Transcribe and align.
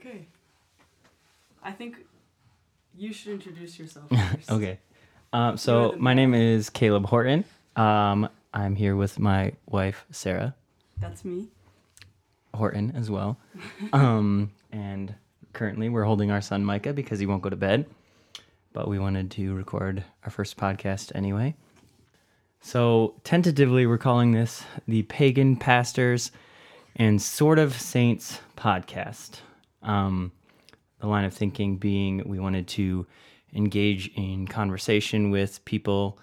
Okay. 0.00 0.26
I 1.62 1.72
think 1.72 1.96
you 2.96 3.12
should 3.12 3.32
introduce 3.32 3.78
yourself 3.78 4.08
first. 4.32 4.50
Okay. 4.50 4.78
Um, 5.32 5.58
so 5.58 5.94
my 5.98 6.14
name 6.14 6.32
is 6.32 6.70
Caleb 6.70 7.04
Horton. 7.06 7.44
Um, 7.76 8.28
I'm 8.54 8.76
here 8.76 8.96
with 8.96 9.18
my 9.18 9.52
wife 9.66 10.06
Sarah 10.10 10.54
That's 10.98 11.22
me. 11.24 11.48
Horton 12.54 12.92
as 12.96 13.10
well. 13.10 13.38
Um, 13.92 14.52
and 14.72 15.14
currently 15.52 15.88
we're 15.90 16.04
holding 16.04 16.30
our 16.30 16.40
son 16.40 16.64
Micah 16.64 16.94
because 16.94 17.18
he 17.18 17.26
won't 17.26 17.42
go 17.42 17.50
to 17.50 17.56
bed. 17.56 17.84
But 18.72 18.88
we 18.88 18.98
wanted 18.98 19.30
to 19.32 19.54
record 19.54 20.02
our 20.24 20.30
first 20.30 20.56
podcast 20.56 21.12
anyway. 21.14 21.56
So 22.62 23.14
tentatively, 23.24 23.86
we're 23.86 23.98
calling 23.98 24.32
this 24.32 24.64
the 24.88 25.02
Pagan 25.02 25.56
Pastors 25.56 26.30
and 26.96 27.20
Sort 27.20 27.58
of 27.58 27.74
Saints 27.78 28.40
podcast. 28.56 29.40
Um, 29.82 30.32
the 31.00 31.06
line 31.06 31.24
of 31.24 31.32
thinking 31.32 31.76
being 31.76 32.22
we 32.28 32.38
wanted 32.38 32.68
to 32.68 33.06
engage 33.54 34.08
in 34.16 34.46
conversation 34.46 35.30
with 35.30 35.64
people 35.64 36.18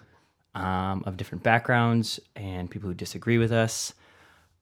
um, 0.55 1.03
of 1.05 1.17
different 1.17 1.43
backgrounds 1.43 2.19
and 2.35 2.69
people 2.69 2.89
who 2.89 2.95
disagree 2.95 3.37
with 3.37 3.51
us, 3.51 3.93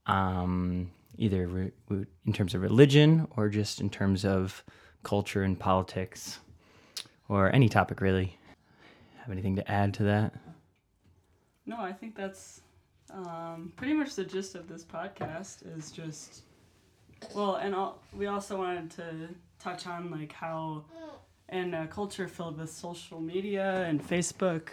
um, 0.07 0.91
either 1.17 1.47
re- 1.47 2.05
in 2.25 2.33
terms 2.33 2.53
of 2.53 2.61
religion 2.61 3.27
or 3.35 3.49
just 3.49 3.79
in 3.79 3.89
terms 3.89 4.25
of 4.25 4.63
culture 5.03 5.43
and 5.43 5.59
politics 5.59 6.39
or 7.29 7.53
any 7.53 7.69
topic 7.69 8.01
really. 8.01 8.37
Have 9.19 9.31
anything 9.31 9.55
to 9.55 9.71
add 9.71 9.93
to 9.95 10.03
that? 10.03 10.33
No, 11.65 11.79
I 11.79 11.91
think 11.93 12.15
that's 12.15 12.61
um, 13.09 13.71
pretty 13.75 13.93
much 13.93 14.15
the 14.15 14.23
gist 14.23 14.55
of 14.55 14.67
this 14.67 14.83
podcast 14.83 15.65
is 15.77 15.91
just 15.91 16.43
well, 17.33 17.55
and 17.55 17.73
all, 17.75 17.99
we 18.13 18.27
also 18.27 18.57
wanted 18.57 18.91
to 18.91 19.03
touch 19.59 19.87
on 19.87 20.11
like 20.11 20.31
how 20.31 20.83
in 21.49 21.73
a 21.73 21.87
culture 21.87 22.27
filled 22.27 22.57
with 22.57 22.69
social 22.71 23.19
media 23.21 23.83
and 23.87 24.05
Facebook, 24.05 24.69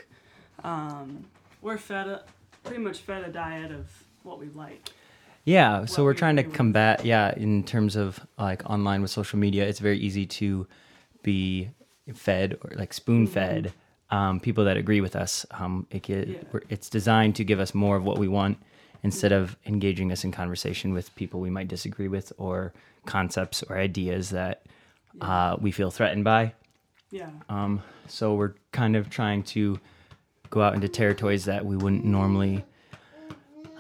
um, 0.65 1.25
we're 1.61 1.79
fed 1.79 2.09
a, 2.09 2.25
pretty 2.65 2.81
much 2.83 2.99
fed 3.01 3.25
a 3.25 3.29
diet 3.31 3.71
of 3.73 3.89
what 4.23 4.39
we 4.39 4.49
like. 4.51 4.91
Yeah, 5.45 5.85
so 5.87 6.03
what 6.03 6.07
we're 6.07 6.13
we 6.13 6.19
trying 6.19 6.37
to 6.37 6.43
with. 6.45 6.55
combat, 6.55 7.05
yeah, 7.05 7.35
in 7.37 7.65
terms 7.65 7.97
of 7.97 8.21
like 8.39 8.69
online 8.71 9.03
with 9.03 9.11
social 9.11 9.39
media, 9.39 9.67
it's 9.67 9.81
very 9.81 9.99
easy 9.99 10.25
to 10.27 10.67
be 11.23 11.69
fed 12.15 12.59
or 12.63 12.73
like 12.77 12.93
spoon 12.93 13.27
fed 13.27 13.73
um, 14.11 14.39
people 14.41 14.65
that 14.65 14.77
agree 14.77 15.01
with 15.01 15.17
us. 15.17 15.45
Um, 15.51 15.87
it 15.91 16.03
get, 16.03 16.29
Yeah. 16.29 16.61
it's 16.69 16.89
designed 16.89 17.35
to 17.37 17.45
give 17.45 17.59
us 17.61 17.75
more 17.75 17.97
of 17.97 18.05
what 18.05 18.19
we 18.19 18.29
want 18.29 18.59
instead 19.03 19.33
of 19.33 19.57
engaging 19.67 20.13
us 20.13 20.25
in 20.25 20.31
conversation 20.33 20.93
with 20.93 21.15
people 21.17 21.41
we 21.41 21.51
might 21.51 21.69
disagree 21.69 22.09
with 22.09 22.33
or 22.39 22.73
concepts 23.07 23.63
or 23.65 23.77
ideas 23.77 24.31
that 24.31 24.63
uh, 25.21 25.57
we 25.61 25.71
feel 25.73 25.91
threatened 25.91 26.25
by. 26.25 26.53
Yeah. 27.11 27.31
Um, 27.49 27.83
so 28.09 28.35
we're 28.35 28.55
kind 28.71 28.97
of 28.97 29.11
trying 29.11 29.43
to 29.45 29.79
go 30.51 30.63
out 30.63 30.75
into 30.75 30.89
territories 30.89 31.45
that 31.47 31.65
we 31.65 31.77
wouldn't 31.77 32.05
normally 32.05 32.65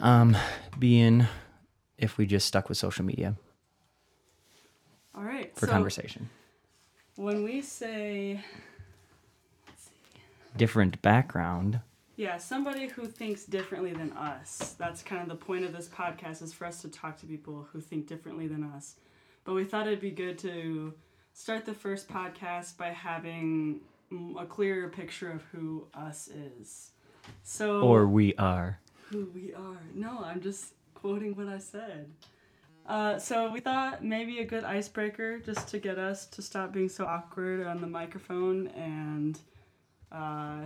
um, 0.01 0.37
be 0.79 1.01
in 1.01 1.27
if 1.99 2.19
we 2.19 2.27
just 2.27 2.47
stuck 2.47 2.69
with 2.69 2.77
social 2.79 3.05
media 3.05 3.37
All 5.15 5.23
right. 5.23 5.55
for 5.55 5.67
so 5.67 5.73
conversation. 5.73 6.29
when 7.17 7.43
we 7.45 7.63
say 7.63 8.41
Different 10.57 11.01
background. 11.01 11.81
Yeah, 12.17 12.37
somebody 12.37 12.89
who 12.89 13.07
thinks 13.07 13.45
differently 13.45 13.93
than 13.93 14.13
us. 14.13 14.75
That's 14.79 15.03
kind 15.03 15.23
of 15.23 15.29
the 15.29 15.35
point 15.45 15.65
of 15.65 15.73
this 15.73 15.89
podcast 15.89 16.43
is 16.43 16.53
for 16.53 16.67
us 16.67 16.83
to 16.83 16.89
talk 16.89 17.19
to 17.21 17.27
people 17.27 17.67
who 17.73 17.81
think 17.81 18.07
differently 18.07 18.47
than 18.47 18.63
us. 18.65 18.97
But 19.45 19.55
we 19.55 19.65
thought 19.65 19.87
it'd 19.87 20.01
be 20.01 20.11
good 20.11 20.39
to 20.41 20.93
start 21.33 21.65
the 21.65 21.73
first 21.75 22.09
podcast 22.09 22.77
by 22.77 22.89
having 22.89 23.81
a 24.39 24.45
clearer 24.45 24.89
picture 24.89 25.31
of 25.33 25.43
who 25.53 25.87
us 25.95 26.29
is. 26.29 26.91
So 27.43 27.81
Or 27.81 28.07
we 28.07 28.35
are. 28.35 28.79
who 29.11 29.31
we 29.35 29.55
are. 29.55 29.81
No, 29.95 30.21
I'm 30.23 30.43
just 30.43 30.75
quoting 30.95 31.35
what 31.35 31.49
I 31.49 31.59
said. 31.59 32.11
Uh, 32.87 33.19
so 33.19 33.51
we 33.51 33.61
thought 33.61 34.05
maybe 34.05 34.41
a 34.41 34.45
good 34.45 34.65
icebreaker 34.65 35.39
just 35.39 35.69
to 35.69 35.79
get 35.79 35.99
us 35.99 36.27
to 36.27 36.43
stop 36.43 36.73
being 36.73 36.89
so 36.91 37.07
awkward 37.07 37.67
on 37.67 37.81
the 37.81 37.87
microphone 37.87 38.67
and 38.69 39.39
uh, 40.11 40.63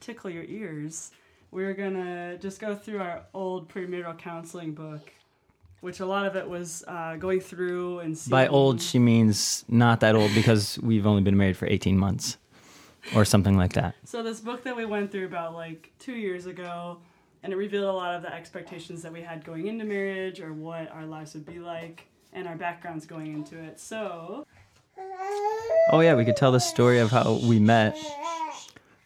tickle 0.00 0.30
your 0.30 0.44
ears. 0.44 1.10
We're 1.50 1.74
gonna 1.74 2.38
just 2.38 2.60
go 2.60 2.74
through 2.74 3.00
our 3.00 3.22
old 3.34 3.68
premarital 3.68 4.18
counseling 4.18 4.72
book, 4.72 5.12
which 5.80 6.00
a 6.00 6.06
lot 6.06 6.26
of 6.26 6.36
it 6.36 6.48
was 6.48 6.82
uh, 6.88 7.16
going 7.16 7.40
through 7.40 8.00
and 8.00 8.16
seeing. 8.16 8.30
By 8.30 8.46
old, 8.48 8.80
she 8.80 8.98
means 8.98 9.64
not 9.68 10.00
that 10.00 10.14
old 10.14 10.34
because 10.34 10.78
we've 10.78 11.06
only 11.06 11.22
been 11.22 11.36
married 11.36 11.56
for 11.56 11.66
18 11.66 11.98
months 11.98 12.38
or 13.14 13.24
something 13.24 13.56
like 13.56 13.74
that. 13.74 13.94
So 14.04 14.22
this 14.22 14.40
book 14.40 14.62
that 14.64 14.76
we 14.76 14.84
went 14.84 15.10
through 15.12 15.26
about 15.26 15.54
like 15.54 15.92
two 15.98 16.14
years 16.14 16.46
ago, 16.46 16.98
and 17.42 17.52
it 17.52 17.56
revealed 17.56 17.84
a 17.84 17.92
lot 17.92 18.14
of 18.14 18.22
the 18.22 18.32
expectations 18.32 19.02
that 19.02 19.12
we 19.12 19.20
had 19.20 19.44
going 19.44 19.66
into 19.66 19.84
marriage 19.84 20.40
or 20.40 20.52
what 20.52 20.90
our 20.90 21.04
lives 21.04 21.34
would 21.34 21.44
be 21.44 21.58
like 21.58 22.06
and 22.32 22.48
our 22.48 22.56
backgrounds 22.56 23.04
going 23.04 23.34
into 23.34 23.58
it. 23.58 23.78
So 23.78 24.46
Oh, 25.90 26.00
yeah, 26.00 26.14
we 26.14 26.24
could 26.24 26.36
tell 26.36 26.52
the 26.52 26.60
story 26.60 27.00
of 27.00 27.10
how 27.10 27.40
we 27.42 27.58
met. 27.58 27.96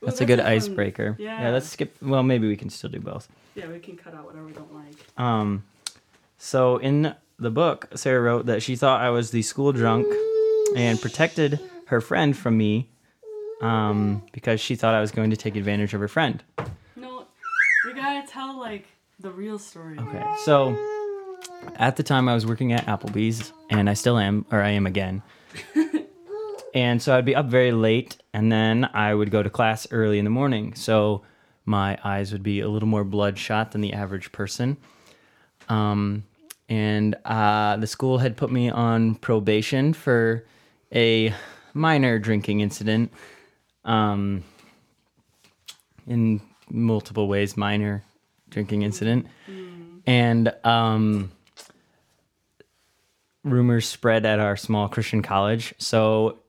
That's 0.06 0.20
a 0.20 0.24
good 0.24 0.40
icebreaker. 0.40 1.16
Yeah. 1.18 1.42
yeah, 1.42 1.50
let's 1.50 1.68
skip. 1.68 1.96
Well, 2.00 2.22
maybe 2.22 2.48
we 2.48 2.56
can 2.56 2.70
still 2.70 2.88
do 2.90 3.00
both. 3.00 3.28
Yeah, 3.54 3.66
we 3.68 3.78
can 3.80 3.96
cut 3.96 4.14
out 4.14 4.24
whatever 4.24 4.46
we 4.46 4.52
don't 4.52 4.72
like. 4.72 4.94
Um, 5.18 5.64
so 6.38 6.76
in 6.78 7.14
the 7.38 7.50
book, 7.50 7.88
Sarah 7.94 8.20
wrote 8.22 8.46
that 8.46 8.62
she 8.62 8.76
thought 8.76 9.00
I 9.00 9.10
was 9.10 9.30
the 9.30 9.42
school 9.42 9.72
drunk 9.72 10.06
and 10.76 11.00
protected 11.00 11.60
her 11.86 12.00
friend 12.00 12.36
from 12.36 12.56
me 12.56 12.88
um, 13.60 14.22
because 14.32 14.60
she 14.60 14.76
thought 14.76 14.94
I 14.94 15.00
was 15.00 15.10
going 15.10 15.30
to 15.30 15.36
take 15.36 15.56
advantage 15.56 15.94
of 15.94 16.00
her 16.00 16.08
friend. 16.08 16.42
No, 16.94 17.24
we 17.84 17.92
gotta 17.94 18.26
tell 18.26 18.58
like 18.58 18.86
the 19.20 19.30
real 19.30 19.58
story. 19.58 19.98
Okay, 19.98 20.24
so 20.44 20.76
at 21.76 21.96
the 21.96 22.02
time 22.02 22.28
I 22.28 22.34
was 22.34 22.46
working 22.46 22.72
at 22.72 22.86
Applebee's, 22.86 23.52
and 23.70 23.88
I 23.88 23.94
still 23.94 24.18
am, 24.18 24.44
or 24.50 24.60
I 24.60 24.70
am 24.70 24.86
again. 24.86 25.22
and 26.76 27.00
so 27.00 27.16
I'd 27.16 27.24
be 27.24 27.34
up 27.34 27.46
very 27.46 27.72
late, 27.72 28.18
and 28.34 28.52
then 28.52 28.84
I 28.92 29.14
would 29.14 29.30
go 29.30 29.42
to 29.42 29.48
class 29.48 29.86
early 29.90 30.18
in 30.18 30.26
the 30.26 30.30
morning. 30.30 30.74
So 30.74 31.22
my 31.64 31.98
eyes 32.04 32.32
would 32.32 32.42
be 32.42 32.60
a 32.60 32.68
little 32.68 32.86
more 32.86 33.02
bloodshot 33.02 33.72
than 33.72 33.80
the 33.80 33.94
average 33.94 34.30
person. 34.30 34.76
Um, 35.70 36.24
and 36.68 37.14
uh, 37.24 37.78
the 37.78 37.86
school 37.86 38.18
had 38.18 38.36
put 38.36 38.52
me 38.52 38.68
on 38.68 39.14
probation 39.14 39.94
for 39.94 40.44
a 40.94 41.32
minor 41.72 42.18
drinking 42.18 42.60
incident. 42.60 43.10
Um, 43.86 44.44
in 46.06 46.42
multiple 46.68 47.26
ways, 47.26 47.56
minor 47.56 48.04
drinking 48.50 48.82
incident. 48.82 49.28
And 50.06 50.52
um, 50.62 51.32
rumors 53.44 53.88
spread 53.88 54.26
at 54.26 54.40
our 54.40 54.58
small 54.58 54.90
Christian 54.90 55.22
college. 55.22 55.72
So, 55.78 56.40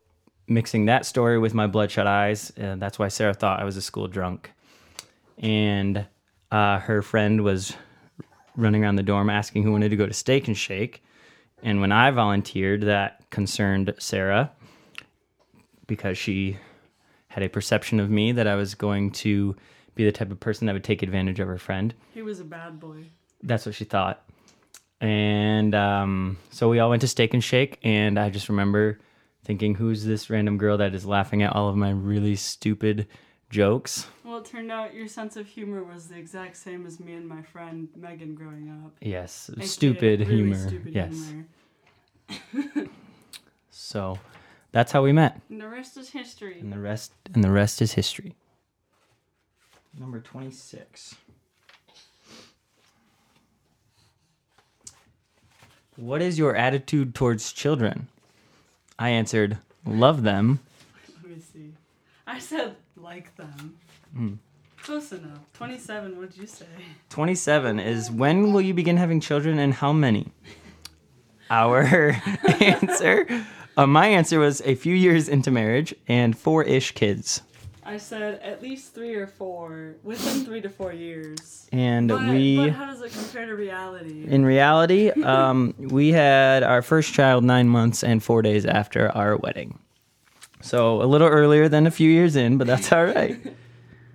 mixing 0.47 0.85
that 0.85 1.05
story 1.05 1.37
with 1.37 1.53
my 1.53 1.67
bloodshot 1.67 2.07
eyes, 2.07 2.51
uh, 2.61 2.75
that's 2.77 2.97
why 2.97 3.07
Sarah 3.09 3.33
thought 3.33 3.59
I 3.59 3.63
was 3.63 3.77
a 3.77 3.81
school 3.81 4.07
drunk. 4.07 4.51
And 5.37 6.05
uh, 6.51 6.79
her 6.79 7.01
friend 7.01 7.43
was 7.43 7.75
running 8.55 8.83
around 8.83 8.95
the 8.95 9.03
dorm 9.03 9.29
asking 9.29 9.63
who 9.63 9.71
wanted 9.71 9.89
to 9.89 9.95
go 9.95 10.07
to 10.07 10.13
Steak 10.13 10.47
and 10.47 10.57
Shake. 10.57 11.03
And 11.63 11.81
when 11.81 11.91
I 11.91 12.11
volunteered, 12.11 12.81
that 12.83 13.29
concerned 13.29 13.93
Sarah 13.99 14.51
because 15.85 16.17
she 16.17 16.57
had 17.29 17.43
a 17.43 17.49
perception 17.49 17.99
of 17.99 18.09
me 18.09 18.31
that 18.31 18.47
I 18.47 18.55
was 18.55 18.75
going 18.75 19.11
to 19.11 19.55
be 19.95 20.05
the 20.05 20.11
type 20.11 20.31
of 20.31 20.39
person 20.39 20.67
that 20.67 20.73
would 20.73 20.83
take 20.83 21.01
advantage 21.01 21.39
of 21.39 21.47
her 21.47 21.57
friend. 21.57 21.93
He 22.13 22.21
was 22.21 22.39
a 22.39 22.43
bad 22.43 22.79
boy. 22.79 23.05
That's 23.43 23.65
what 23.65 23.75
she 23.75 23.85
thought. 23.85 24.23
And 24.99 25.75
um, 25.75 26.37
so 26.49 26.69
we 26.69 26.79
all 26.79 26.89
went 26.89 27.01
to 27.01 27.07
Steak 27.07 27.33
and 27.33 27.43
Shake, 27.43 27.79
and 27.83 28.19
I 28.19 28.29
just 28.29 28.49
remember 28.49 28.99
thinking, 29.47 29.75
who's 29.75 30.03
this 30.03 30.29
random 30.29 30.57
girl 30.57 30.77
that 30.77 30.93
is 30.93 31.05
laughing 31.05 31.41
at 31.41 31.55
all 31.55 31.69
of 31.69 31.75
my 31.77 31.89
really 31.89 32.35
stupid 32.35 33.07
jokes? 33.49 34.07
Well, 34.25 34.39
it 34.39 34.45
turned 34.45 34.69
out 34.71 34.93
your 34.93 35.07
sense 35.07 35.37
of 35.37 35.47
humor 35.47 35.83
was 35.85 36.09
the 36.09 36.17
exact 36.17 36.57
same 36.57 36.85
as 36.85 36.99
me 36.99 37.13
and 37.13 37.25
my 37.25 37.41
friend 37.41 37.87
Megan 37.95 38.35
growing 38.35 38.69
up. 38.85 38.97
Yes, 38.99 39.49
AKA 39.53 39.65
stupid 39.65 40.19
really 40.19 40.35
humor. 40.35 40.67
stupid 40.67 40.93
yes. 40.93 41.33
humor. 42.51 42.89
So 43.69 44.19
that's 44.73 44.91
how 44.91 45.01
we 45.01 45.13
met, 45.13 45.39
And 45.49 45.61
the 45.61 45.69
rest 45.69 45.95
is 45.95 46.09
history. 46.09 46.59
and 46.59 46.73
the 46.73 46.79
rest 46.79 47.13
and 47.33 47.41
the 47.41 47.51
rest 47.51 47.81
is 47.81 47.93
history. 47.93 48.35
Number 49.97 50.19
twenty 50.19 50.51
six. 50.51 51.15
What 55.95 56.21
is 56.21 56.37
your 56.37 56.53
attitude 56.55 57.15
towards 57.15 57.53
children? 57.53 58.09
I 58.99 59.09
answered, 59.09 59.57
love 59.85 60.23
them. 60.23 60.59
Let 61.23 61.31
me 61.31 61.41
see. 61.41 61.73
I 62.25 62.39
said 62.39 62.75
like 62.95 63.35
them. 63.35 63.77
Hmm. 64.13 64.33
Close 64.81 65.11
enough. 65.11 65.39
27, 65.53 66.17
what 66.17 66.31
did 66.31 66.39
you 66.39 66.47
say? 66.47 66.65
27 67.09 67.79
is 67.79 68.09
when 68.09 68.53
will 68.53 68.61
you 68.61 68.73
begin 68.73 68.97
having 68.97 69.19
children 69.19 69.59
and 69.59 69.73
how 69.73 69.91
many? 69.93 70.31
Our 71.49 71.83
answer 72.61 73.27
Uh, 73.77 73.85
my 73.85 74.07
answer 74.07 74.39
was 74.39 74.59
a 74.65 74.73
few 74.73 74.95
years 74.95 75.29
into 75.29 75.51
marriage 75.51 75.93
and 76.07 76.35
four 76.35 76.63
ish 76.63 76.93
kids. 76.93 77.43
I 77.87 77.95
said 77.95 78.41
at 78.41 78.61
least 78.61 78.93
three 78.93 79.15
or 79.15 79.27
four 79.27 79.95
within 80.03 80.43
three 80.43 80.59
to 80.59 80.69
four 80.69 80.91
years. 80.91 81.69
And 81.71 82.09
But, 82.09 82.27
we, 82.29 82.57
but 82.57 82.71
how 82.71 82.85
does 82.87 83.01
it 83.01 83.13
compare 83.13 83.45
to 83.45 83.55
reality? 83.55 84.25
in 84.27 84.43
reality, 84.43 85.09
um, 85.23 85.73
we 85.77 86.11
had 86.11 86.63
our 86.63 86.81
first 86.81 87.13
child 87.13 87.45
nine 87.45 87.69
months 87.69 88.03
and 88.03 88.21
four 88.21 88.41
days 88.41 88.65
after 88.65 89.09
our 89.15 89.37
wedding. 89.37 89.79
So 90.61 91.01
a 91.01 91.05
little 91.05 91.29
earlier 91.29 91.69
than 91.69 91.87
a 91.87 91.91
few 91.91 92.09
years 92.09 92.35
in, 92.35 92.57
but 92.57 92.67
that's 92.67 92.91
all 92.91 93.05
right. 93.05 93.37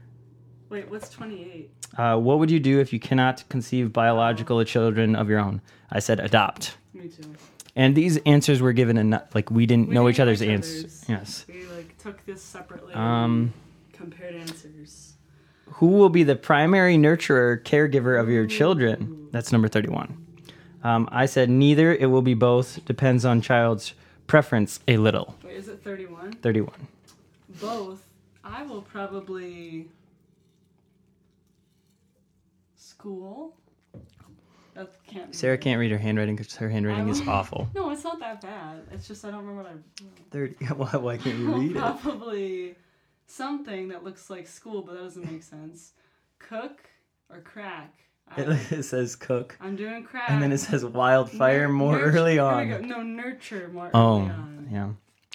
Wait, 0.68 0.90
what's 0.90 1.08
28? 1.08 1.70
Uh, 1.96 2.16
what 2.18 2.38
would 2.40 2.50
you 2.50 2.60
do 2.60 2.78
if 2.78 2.92
you 2.92 3.00
cannot 3.00 3.42
conceive 3.48 3.90
biological 3.90 4.62
children 4.64 5.16
of 5.16 5.30
your 5.30 5.38
own? 5.38 5.62
I 5.90 5.98
said 6.00 6.20
adopt. 6.20 6.76
Me 6.92 7.08
too. 7.08 7.34
And 7.74 7.94
these 7.94 8.18
answers 8.26 8.60
were 8.60 8.72
given 8.74 9.08
not, 9.08 9.34
like 9.34 9.50
we 9.50 9.64
didn't 9.64 9.88
We 9.88 9.94
know 9.94 10.02
didn't 10.02 10.16
each 10.16 10.20
other's 10.20 10.42
answers. 10.42 11.04
Yes. 11.08 11.46
We 11.48 11.64
like 11.66 11.96
took 11.98 12.24
this 12.26 12.42
separately. 12.42 12.92
Um, 12.94 13.00
and 13.02 13.52
compared 14.02 14.34
answers. 14.34 15.14
who 15.76 15.86
will 15.86 16.08
be 16.08 16.22
the 16.24 16.36
primary 16.36 16.96
nurturer, 16.96 17.62
caregiver 17.62 18.20
of 18.20 18.28
your 18.28 18.46
children? 18.46 19.28
That's 19.30 19.52
number 19.52 19.68
31. 19.68 20.18
Um, 20.84 21.08
I 21.12 21.26
said 21.26 21.48
neither. 21.48 21.94
It 21.94 22.06
will 22.06 22.22
be 22.22 22.34
both. 22.34 22.84
Depends 22.84 23.24
on 23.24 23.40
child's 23.40 23.94
preference 24.26 24.80
a 24.88 24.96
little. 24.96 25.36
Wait, 25.44 25.56
is 25.56 25.68
it 25.68 25.82
31? 25.84 26.32
31. 26.42 26.74
Both. 27.60 28.02
I 28.42 28.64
will 28.64 28.82
probably 28.82 29.88
school. 32.76 33.54
That 34.74 34.90
can't. 35.06 35.34
Sarah 35.34 35.58
can't 35.58 35.78
read 35.78 35.90
her 35.92 35.98
handwriting 35.98 36.34
because 36.34 36.56
her 36.56 36.68
handwriting 36.68 37.08
is 37.08 37.20
awful. 37.28 37.68
No, 37.74 37.90
it's 37.90 38.04
not 38.04 38.18
that 38.20 38.40
bad. 38.40 38.82
It's 38.90 39.06
just 39.06 39.24
I 39.24 39.30
don't 39.30 39.46
remember 39.46 39.62
what 39.62 39.72
I. 39.72 40.04
30. 40.30 40.64
Why, 40.74 40.96
why 40.96 41.16
can't 41.18 41.38
you 41.38 41.54
read 41.60 41.76
it? 41.76 41.78
probably 42.00 42.74
something 43.32 43.88
that 43.88 44.04
looks 44.04 44.28
like 44.30 44.46
school, 44.46 44.82
but 44.82 44.94
that 44.94 45.02
doesn't 45.02 45.30
make 45.30 45.42
sense. 45.42 45.92
Cook 46.38 46.82
or 47.30 47.40
crack. 47.40 47.92
I, 48.36 48.42
It, 48.42 48.48
it 48.72 48.82
says 48.84 49.16
cook. 49.16 49.56
I'm 49.60 49.76
doing 49.76 50.04
crack. 50.04 50.30
And 50.30 50.42
then 50.42 50.52
it 50.52 50.58
says 50.58 50.84
wildfire 50.84 51.62
Nur- 51.68 51.72
more 51.72 51.98
nurture- 51.98 52.18
early 52.18 52.38
on. 52.38 52.88
No, 52.88 53.02
nurture 53.02 53.70
more 53.72 53.90
Oh, 53.94 54.20
early 54.20 54.30
on. 54.30 54.68
yeah. 54.70 54.88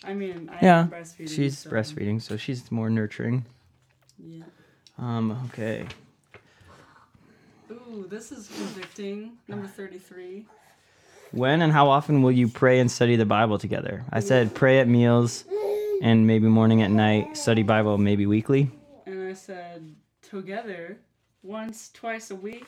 I 0.04 0.14
mean, 0.14 0.50
I 0.54 0.60
Yeah, 0.64 0.88
breastfeeding. 0.90 1.30
She's 1.36 1.58
so, 1.60 1.70
breastfeeding, 1.72 2.22
so 2.22 2.38
she's 2.38 2.72
more 2.72 2.90
nurturing. 2.90 3.46
Yeah. 4.20 4.44
Um, 5.00 5.32
okay. 5.50 5.86
Ooh, 7.72 8.06
this 8.10 8.32
is 8.32 8.48
convicting. 8.48 9.34
Number 9.48 9.68
33. 9.68 10.46
When 11.32 11.62
and 11.62 11.74
how 11.74 11.90
often 11.90 12.22
will 12.22 12.32
you 12.32 12.48
pray 12.48 12.80
and 12.80 12.90
study 12.90 13.16
the 13.18 13.26
Bible 13.26 13.58
together? 13.60 14.06
I 14.12 14.22
said 14.22 14.54
pray 14.56 14.80
at 14.80 14.88
meals 14.88 15.44
and 16.02 16.28
maybe 16.28 16.48
morning 16.48 16.82
at 16.82 16.92
night, 16.92 17.38
study 17.38 17.64
Bible 17.64 17.98
maybe 17.98 18.26
weekly. 18.26 18.70
And 19.06 19.28
I 19.28 19.34
said, 19.34 19.96
together, 20.22 20.98
once, 21.44 21.90
twice 21.94 22.32
a 22.32 22.36
week, 22.36 22.66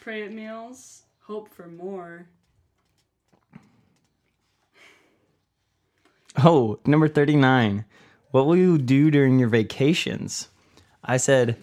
pray 0.00 0.24
at 0.24 0.32
meals, 0.32 1.02
hope 1.20 1.48
for 1.52 1.66
more. 1.66 2.26
Oh, 6.44 6.78
number 6.86 7.08
39. 7.08 7.84
What 8.30 8.46
will 8.46 8.56
you 8.56 8.78
do 8.78 9.10
during 9.10 9.38
your 9.38 9.48
vacations? 9.48 10.48
I 11.02 11.16
said 11.16 11.56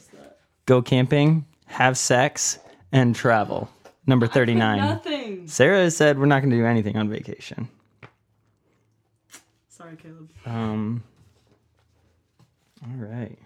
go 0.66 0.82
camping, 0.82 1.46
have 1.68 1.98
sex, 1.98 2.60
and 2.92 3.16
travel. 3.16 3.70
Number 4.08 4.28
39. 4.28 4.78
Nothing. 4.78 5.48
Sarah 5.48 5.90
said 5.92 6.20
we're 6.20 6.26
not 6.26 6.42
going 6.42 6.52
to 6.52 6.58
do 6.58 6.66
anything 6.66 6.98
on 6.98 7.10
vacation. 7.10 7.70
Sorry, 9.86 9.98
Caleb. 9.98 10.30
Um 10.48 11.04
All 12.84 12.96
right. 12.96 13.38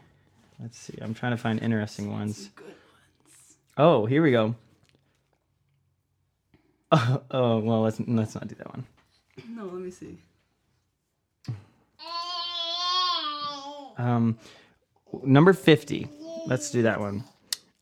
Let's 0.61 0.77
see. 0.77 0.97
I'm 1.01 1.13
trying 1.13 1.33
to 1.33 1.37
find 1.37 1.61
interesting 1.61 2.09
ones. 2.13 2.49
Good. 2.55 2.75
Oh, 3.75 4.05
here 4.05 4.23
we 4.23 4.31
go. 4.31 4.55
Oh, 6.93 7.21
oh 7.31 7.59
well, 7.59 7.81
let's 7.81 7.99
let's 7.99 8.35
not 8.35 8.47
do 8.47 8.55
that 8.55 8.73
one. 8.73 8.85
No, 9.49 9.65
let 9.65 9.81
me 9.81 9.91
see. 9.91 10.17
Um, 13.97 14.37
number 15.23 15.51
fifty. 15.51 16.07
Let's 16.47 16.71
do 16.71 16.83
that 16.83 17.01
one. 17.01 17.25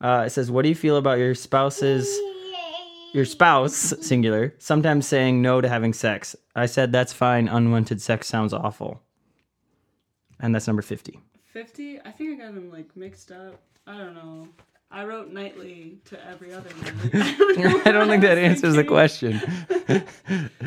Uh, 0.02 0.24
it 0.26 0.32
says, 0.32 0.50
"What 0.50 0.64
do 0.64 0.70
you 0.70 0.76
feel 0.76 0.98
about 0.98 1.20
your 1.20 1.36
spouse's 1.36 2.08
your 3.14 3.26
spouse 3.26 3.94
singular 4.02 4.54
sometimes 4.60 5.08
saying 5.08 5.42
no 5.42 5.62
to 5.62 5.70
having 5.70 5.94
sex?" 5.94 6.36
I 6.56 6.66
said, 6.66 6.92
"That's 6.92 7.14
fine. 7.14 7.48
Unwanted 7.48 8.02
sex 8.02 8.28
sounds 8.28 8.54
awful." 8.54 9.02
And 10.40 10.54
that's 10.54 10.68
number 10.68 10.82
fifty. 10.82 11.20
50? 11.58 12.00
I 12.02 12.12
think 12.12 12.40
I 12.40 12.46
got 12.46 12.54
them 12.54 12.72
like 12.72 12.96
mixed 12.96 13.32
up. 13.32 13.60
I 13.88 13.98
don't 13.98 14.14
know. 14.14 14.48
I 14.92 15.06
wrote 15.06 15.32
nightly 15.32 15.98
to 16.06 16.28
every 16.28 16.54
other 16.54 16.70
night. 16.82 17.14
I 17.88 17.92
don't 17.92 18.08
think 18.08 18.22
that 18.22 18.38
answers 18.38 18.76
the 18.76 18.84
question. 18.84 19.42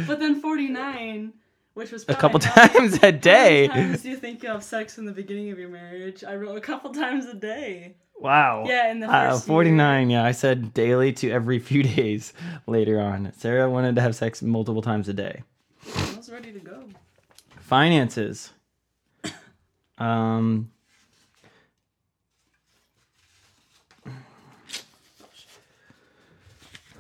But 0.06 0.18
then 0.18 0.40
49, 0.40 1.32
which 1.74 1.92
was 1.92 2.04
A 2.08 2.14
couple 2.14 2.40
times 2.40 2.98
a 3.04 3.12
day. 3.12 3.68
How 3.68 3.74
many 3.74 3.88
times 3.90 4.02
do 4.02 4.10
you 4.10 4.16
think 4.16 4.42
you 4.42 4.48
have 4.48 4.64
sex 4.64 4.98
in 4.98 5.04
the 5.04 5.12
beginning 5.12 5.52
of 5.52 5.58
your 5.60 5.68
marriage? 5.68 6.24
I 6.24 6.34
wrote 6.34 6.56
a 6.56 6.60
couple 6.60 6.92
times 6.92 7.26
a 7.26 7.34
day. 7.34 7.94
Wow. 8.20 8.64
Yeah, 8.66 8.90
in 8.90 9.00
the 9.00 9.08
Uh, 9.10 9.30
first 9.30 9.48
year. 9.48 9.54
49, 9.54 10.10
yeah. 10.10 10.24
I 10.24 10.32
said 10.32 10.74
daily 10.74 11.12
to 11.14 11.30
every 11.30 11.58
few 11.70 11.82
days 11.82 12.32
later 12.66 13.00
on. 13.00 13.32
Sarah 13.36 13.68
wanted 13.70 13.94
to 13.96 14.02
have 14.02 14.14
sex 14.14 14.42
multiple 14.42 14.82
times 14.82 15.08
a 15.08 15.14
day. 15.14 15.42
I 15.96 16.14
was 16.16 16.30
ready 16.30 16.52
to 16.52 16.60
go. 16.60 16.84
Finances. 17.58 18.50
Um. 19.98 20.70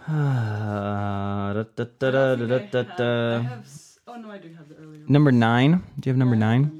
Number 5.08 5.32
nine. 5.32 5.82
Do 5.98 6.08
you 6.08 6.12
have 6.12 6.16
number 6.18 6.34
Yeah, 6.36 6.40
nine? 6.40 6.79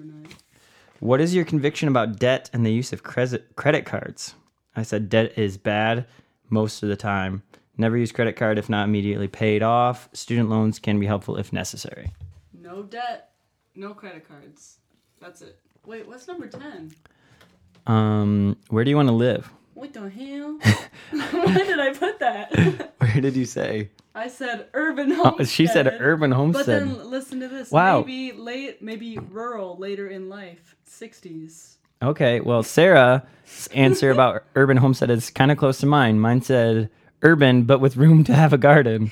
What 1.01 1.23
is 1.23 1.35
your 1.35 1.47
conviction 1.47 1.89
about 1.89 2.19
debt 2.19 2.51
and 2.53 2.65
the 2.65 2.73
use 2.73 2.93
of 2.93 3.03
credit 3.03 3.57
credit 3.57 3.87
cards? 3.87 4.35
I 4.77 4.83
said 4.83 5.09
debt 5.09 5.39
is 5.39 5.57
bad 5.57 6.07
most 6.51 6.83
of 6.83 6.91
the 6.91 6.97
time. 6.97 7.43
Never 7.79 7.97
use 7.97 8.13
credit 8.13 8.37
card 8.37 8.59
if 8.59 8.69
not 8.69 8.85
immediately 8.85 9.27
paid 9.27 9.63
off. 9.63 10.11
Student 10.13 10.51
loans 10.51 10.79
can 10.79 11.01
be 11.01 11.07
helpful 11.07 11.37
if 11.37 11.55
necessary. 11.55 12.13
No 12.53 12.83
debt, 12.83 13.31
no 13.75 13.95
credit 13.95 14.29
cards. 14.29 14.77
That's 15.23 15.41
it. 15.41 15.59
Wait, 15.87 16.07
what's 16.07 16.29
number 16.29 16.47
10? 16.47 16.93
Um, 17.87 18.59
where 18.69 18.85
do 18.85 18.91
you 18.91 18.97
want 18.97 19.09
to 19.09 19.15
live? 19.15 19.51
What 19.73 19.95
the 19.95 20.11
hell? 20.11 20.59
Why 21.11 21.55
did 21.55 21.81
I 21.81 21.95
put 21.95 22.19
that? 22.19 22.93
Where 23.13 23.21
did 23.23 23.37
you 23.37 23.45
say? 23.45 23.91
I 24.15 24.29
said 24.29 24.67
urban 24.75 25.13
Oh, 25.13 25.23
homestead. 25.25 25.49
she 25.49 25.67
said 25.67 25.87
urban 26.01 26.33
homestead. 26.33 26.67
But 26.89 26.99
then 26.99 27.11
listen 27.11 27.41
to 27.41 27.49
this. 27.49 27.71
Wow. 27.71 28.01
Maybe 28.01 28.33
late, 28.33 28.83
maybe 28.83 29.19
rural 29.19 29.77
later 29.77 30.09
in 30.09 30.29
life, 30.29 30.75
60s. 30.89 31.75
Okay, 32.03 32.41
well, 32.41 32.63
Sarah's 32.63 33.23
answer 33.75 34.11
about 34.11 34.43
urban 34.57 34.79
homestead 34.79 35.11
is 35.11 35.31
kind 35.31 35.51
of 35.53 35.59
close 35.59 35.79
to 35.81 35.87
mine. 35.87 36.19
Mine 36.19 36.41
said 36.43 36.91
urban, 37.23 37.63
but 37.65 37.79
with 37.81 37.97
room 37.97 38.25
to 38.25 38.35
have 38.35 38.53
a 38.53 38.59
garden. 38.59 39.11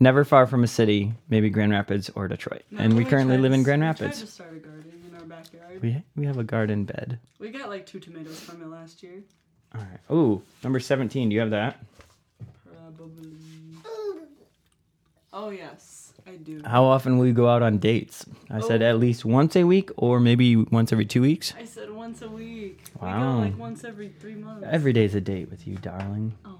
Never 0.00 0.24
far 0.24 0.46
from 0.48 0.64
a 0.64 0.66
city, 0.66 1.12
maybe 1.28 1.48
Grand 1.50 1.70
Rapids 1.72 2.10
or 2.16 2.26
Detroit. 2.26 2.62
and 2.72 2.78
we 2.94 3.04
Remember 3.04 3.10
currently 3.10 3.38
live 3.38 3.52
to 3.52 3.54
in 3.54 3.62
Grand 3.62 3.80
we 3.82 3.86
Rapids. 3.86 4.20
to 4.20 4.26
start 4.26 4.52
a 4.54 4.58
garden 4.58 4.92
in 5.08 5.14
our 5.16 5.24
backyard. 5.24 5.80
We, 5.80 6.02
we 6.16 6.26
have 6.26 6.36
a 6.36 6.42
garden 6.44 6.84
bed. 6.84 7.20
We 7.38 7.50
got 7.50 7.68
like 7.68 7.86
two 7.86 8.00
tomatoes 8.00 8.40
from 8.40 8.60
it 8.60 8.66
last 8.66 9.02
year. 9.04 9.22
All 9.74 9.80
right. 9.80 10.00
Ooh, 10.14 10.42
number 10.64 10.80
17. 10.80 11.28
Do 11.28 11.34
you 11.34 11.40
have 11.40 11.50
that? 11.50 11.78
Probably. 13.08 13.30
Oh 15.32 15.50
yes, 15.50 16.12
I 16.26 16.36
do. 16.36 16.62
How 16.64 16.84
often 16.84 17.18
will 17.18 17.26
you 17.26 17.32
go 17.32 17.48
out 17.48 17.60
on 17.62 17.78
dates? 17.78 18.24
I 18.50 18.60
said 18.60 18.82
Oh. 18.82 18.86
at 18.88 18.98
least 19.00 19.24
once 19.24 19.56
a 19.56 19.64
week 19.66 19.90
or 19.96 20.20
maybe 20.20 20.54
once 20.56 20.92
every 20.92 21.04
two 21.06 21.20
weeks. 21.22 21.52
I 21.58 21.64
said 21.64 21.90
once 21.90 22.22
a 22.22 22.28
week. 22.30 22.84
We 23.00 23.06
Wow. 23.06 23.32
go 23.34 23.38
like 23.40 23.58
once 23.58 23.82
every 23.84 24.08
three 24.08 24.36
months. 24.36 24.64
Every 24.70 24.92
day's 24.92 25.14
a 25.14 25.20
date 25.20 25.50
with 25.50 25.66
you, 25.66 25.74
darling. 25.76 26.34
Oh. 26.44 26.58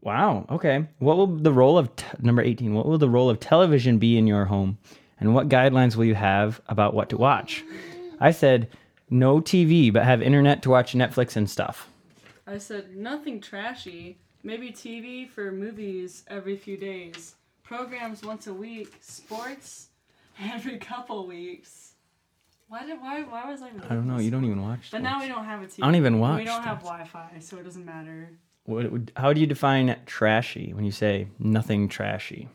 Wow. 0.00 0.46
Okay. 0.50 0.86
What 0.98 1.16
will 1.18 1.26
the 1.28 1.52
role 1.52 1.76
of 1.78 1.94
t- 1.94 2.04
number 2.20 2.42
18? 2.42 2.74
What 2.74 2.86
will 2.86 2.98
the 2.98 3.08
role 3.08 3.28
of 3.30 3.38
television 3.38 3.98
be 3.98 4.16
in 4.16 4.26
your 4.26 4.46
home? 4.46 4.78
And 5.20 5.34
what 5.34 5.48
guidelines 5.48 5.94
will 5.94 6.06
you 6.06 6.14
have 6.16 6.60
about 6.68 6.94
what 6.94 7.08
to 7.10 7.16
watch? 7.16 7.62
I 8.18 8.30
said 8.32 8.68
no 9.10 9.40
TV, 9.40 9.92
but 9.92 10.04
have 10.04 10.22
internet 10.22 10.62
to 10.62 10.70
watch 10.70 10.94
Netflix 10.94 11.36
and 11.36 11.48
stuff. 11.48 11.88
I 12.46 12.58
said 12.58 12.96
nothing 12.96 13.40
trashy. 13.40 14.18
Maybe 14.42 14.70
TV 14.72 15.28
for 15.28 15.52
movies 15.52 16.24
every 16.28 16.56
few 16.56 16.76
days. 16.76 17.36
Programs 17.62 18.22
once 18.22 18.46
a 18.46 18.54
week. 18.54 18.96
Sports 19.00 19.88
every 20.42 20.78
couple 20.78 21.26
weeks. 21.26 21.92
Why 22.68 22.86
did 22.86 23.00
why 23.00 23.22
why 23.22 23.50
was 23.50 23.62
I? 23.62 23.68
I 23.68 23.94
don't 23.94 24.06
know. 24.06 24.18
You 24.18 24.30
don't 24.30 24.44
even 24.44 24.62
watch. 24.62 24.88
But 24.90 25.02
now 25.02 25.20
we 25.20 25.28
don't 25.28 25.44
have 25.44 25.62
a 25.62 25.66
TV. 25.66 25.78
I 25.82 25.86
don't 25.86 25.96
even 25.96 26.18
watch. 26.18 26.38
We 26.38 26.44
don't 26.44 26.62
have 26.62 26.80
sports. 26.80 27.10
Wi-Fi, 27.10 27.38
so 27.40 27.58
it 27.58 27.64
doesn't 27.64 27.84
matter. 27.84 28.30
What, 28.64 28.90
would- 28.90 29.12
how 29.16 29.32
do 29.32 29.40
you 29.40 29.46
define 29.46 29.96
trashy 30.06 30.72
when 30.72 30.84
you 30.84 30.92
say 30.92 31.28
nothing 31.38 31.88
trashy? 31.88 32.48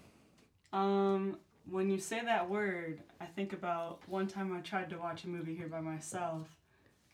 Um, 0.73 1.37
when 1.69 1.89
you 1.89 1.99
say 1.99 2.21
that 2.23 2.49
word, 2.49 3.01
I 3.21 3.25
think 3.25 3.53
about 3.53 3.99
one 4.07 4.27
time 4.27 4.53
I 4.55 4.61
tried 4.61 4.89
to 4.89 4.97
watch 4.97 5.23
a 5.25 5.27
movie 5.29 5.53
here 5.55 5.67
by 5.67 5.81
myself 5.81 6.47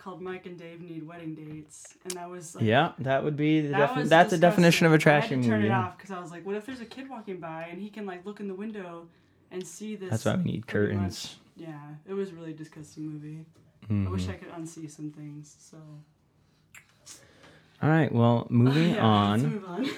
called 0.04 0.22
Mike 0.22 0.46
and 0.46 0.58
Dave 0.58 0.82
Need 0.82 1.08
Wedding 1.08 1.34
Dates, 1.34 1.96
and 2.04 2.12
that 2.14 2.30
was 2.30 2.56
like, 2.56 2.66
yeah, 2.66 2.92
that 3.00 3.24
would 3.24 3.38
be 3.38 3.62
the 3.62 3.70
that 3.70 3.96
defi- 3.96 4.08
that's 4.10 4.32
the 4.32 4.38
definition 4.38 4.86
of 4.86 4.94
a 4.94 4.98
disgusting. 4.98 5.22
trashy 5.22 5.36
I 5.36 5.42
to 5.42 5.48
turn 5.48 5.62
movie. 5.62 5.70
it 5.70 5.72
off 5.72 5.98
because 5.98 6.12
I 6.12 6.20
was 6.20 6.32
like, 6.32 6.46
what 6.46 6.56
if 6.56 6.66
there's 6.66 6.82
a 6.82 6.86
kid 6.86 7.10
walking 7.10 7.38
by 7.38 7.68
and 7.72 7.82
he 7.82 7.90
can 7.90 8.06
like 8.06 8.26
look 8.26 8.40
in 8.42 8.48
the 8.48 8.54
window 8.54 9.08
and 9.52 9.66
see 9.66 9.96
this? 9.96 10.10
That's 10.10 10.26
why 10.26 10.36
we 10.36 10.44
need 10.44 10.68
curtains. 10.68 11.38
much- 11.56 11.68
Yeah, 11.68 11.78
it 12.08 12.14
was 12.14 12.32
a 12.32 12.34
really 12.34 12.54
disgusting 12.54 13.06
movie. 13.08 13.46
I 13.90 13.94
Mhm. 13.94 14.12
wish 14.12 14.28
I 14.28 14.34
could 14.34 14.50
unsee 14.52 14.90
some 14.92 15.12
things. 15.12 15.56
So 15.60 15.78
All 17.82 17.90
right, 17.90 18.12
well, 18.12 18.48
moving 18.50 18.92
Yeah, 18.96 19.04
on. 19.06 19.42
Let's 19.42 19.54
move 19.54 19.66
on. 19.66 19.90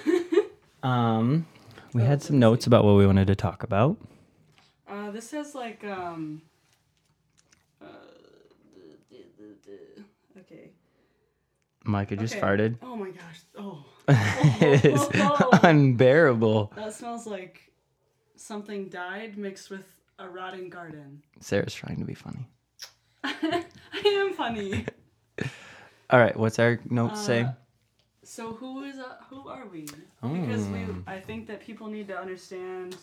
Um, 0.83 1.47
we 1.93 2.03
Oh, 2.03 2.05
had 2.05 2.21
some 2.21 2.37
notes 2.37 2.67
about 2.67 2.83
what 2.83 2.93
we 2.95 3.07
wanted 3.07 3.25
to 3.27 3.35
talk 3.35 3.63
about. 3.63 3.97
Uh, 4.87 5.09
this 5.09 5.31
has 5.31 5.55
like 5.55 5.83
um. 5.83 6.43
Uh, 7.81 7.85
okay. 10.39 10.71
Micah 11.83 12.15
just 12.15 12.35
Okay. 12.35 12.45
farted. 12.45 12.77
Oh 12.81 12.95
my 12.95 13.09
gosh. 13.11 13.41
Oh. 13.57 13.85
it's 14.07 15.09
Oh. 15.15 15.59
unbearable. 15.63 16.71
That 16.75 16.93
smells 16.93 17.25
like 17.27 17.71
something 18.35 18.89
died 18.89 19.37
mixed 19.37 19.69
with 19.69 19.85
a 20.19 20.27
rotting 20.27 20.69
garden. 20.69 21.21
Sarah's 21.39 21.73
trying 21.73 21.99
to 21.99 22.05
be 22.05 22.13
funny. 22.13 22.47
I 23.23 23.63
am 24.05 24.33
funny. 24.33 24.85
All 26.09 26.19
right, 26.19 26.35
what's 26.37 26.59
our 26.59 26.79
notes 26.89 27.19
say? 27.19 27.41
Uh, 27.43 27.51
So 28.23 28.53
who 28.53 28.83
is 28.83 28.97
uh, 28.97 29.17
who 29.29 29.47
are 29.49 29.67
we? 29.67 29.85
Because 30.21 30.67
we, 30.67 30.79
Mm. 30.79 31.03
I 31.07 31.19
think 31.19 31.47
that 31.47 31.59
people 31.61 31.87
need 31.87 32.07
to 32.07 32.17
understand, 32.17 32.95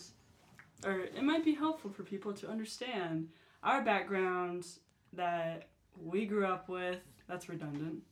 or 0.85 0.99
it 0.99 1.23
might 1.23 1.43
be 1.45 1.53
helpful 1.53 1.89
for 1.91 2.03
people 2.03 2.33
to 2.33 2.49
understand 2.49 3.29
our 3.63 3.81
background 3.81 4.65
that 5.13 5.69
we 6.01 6.25
grew 6.25 6.45
up 6.45 6.69
with. 6.69 6.99
That's 7.27 7.49
redundant. 7.49 8.03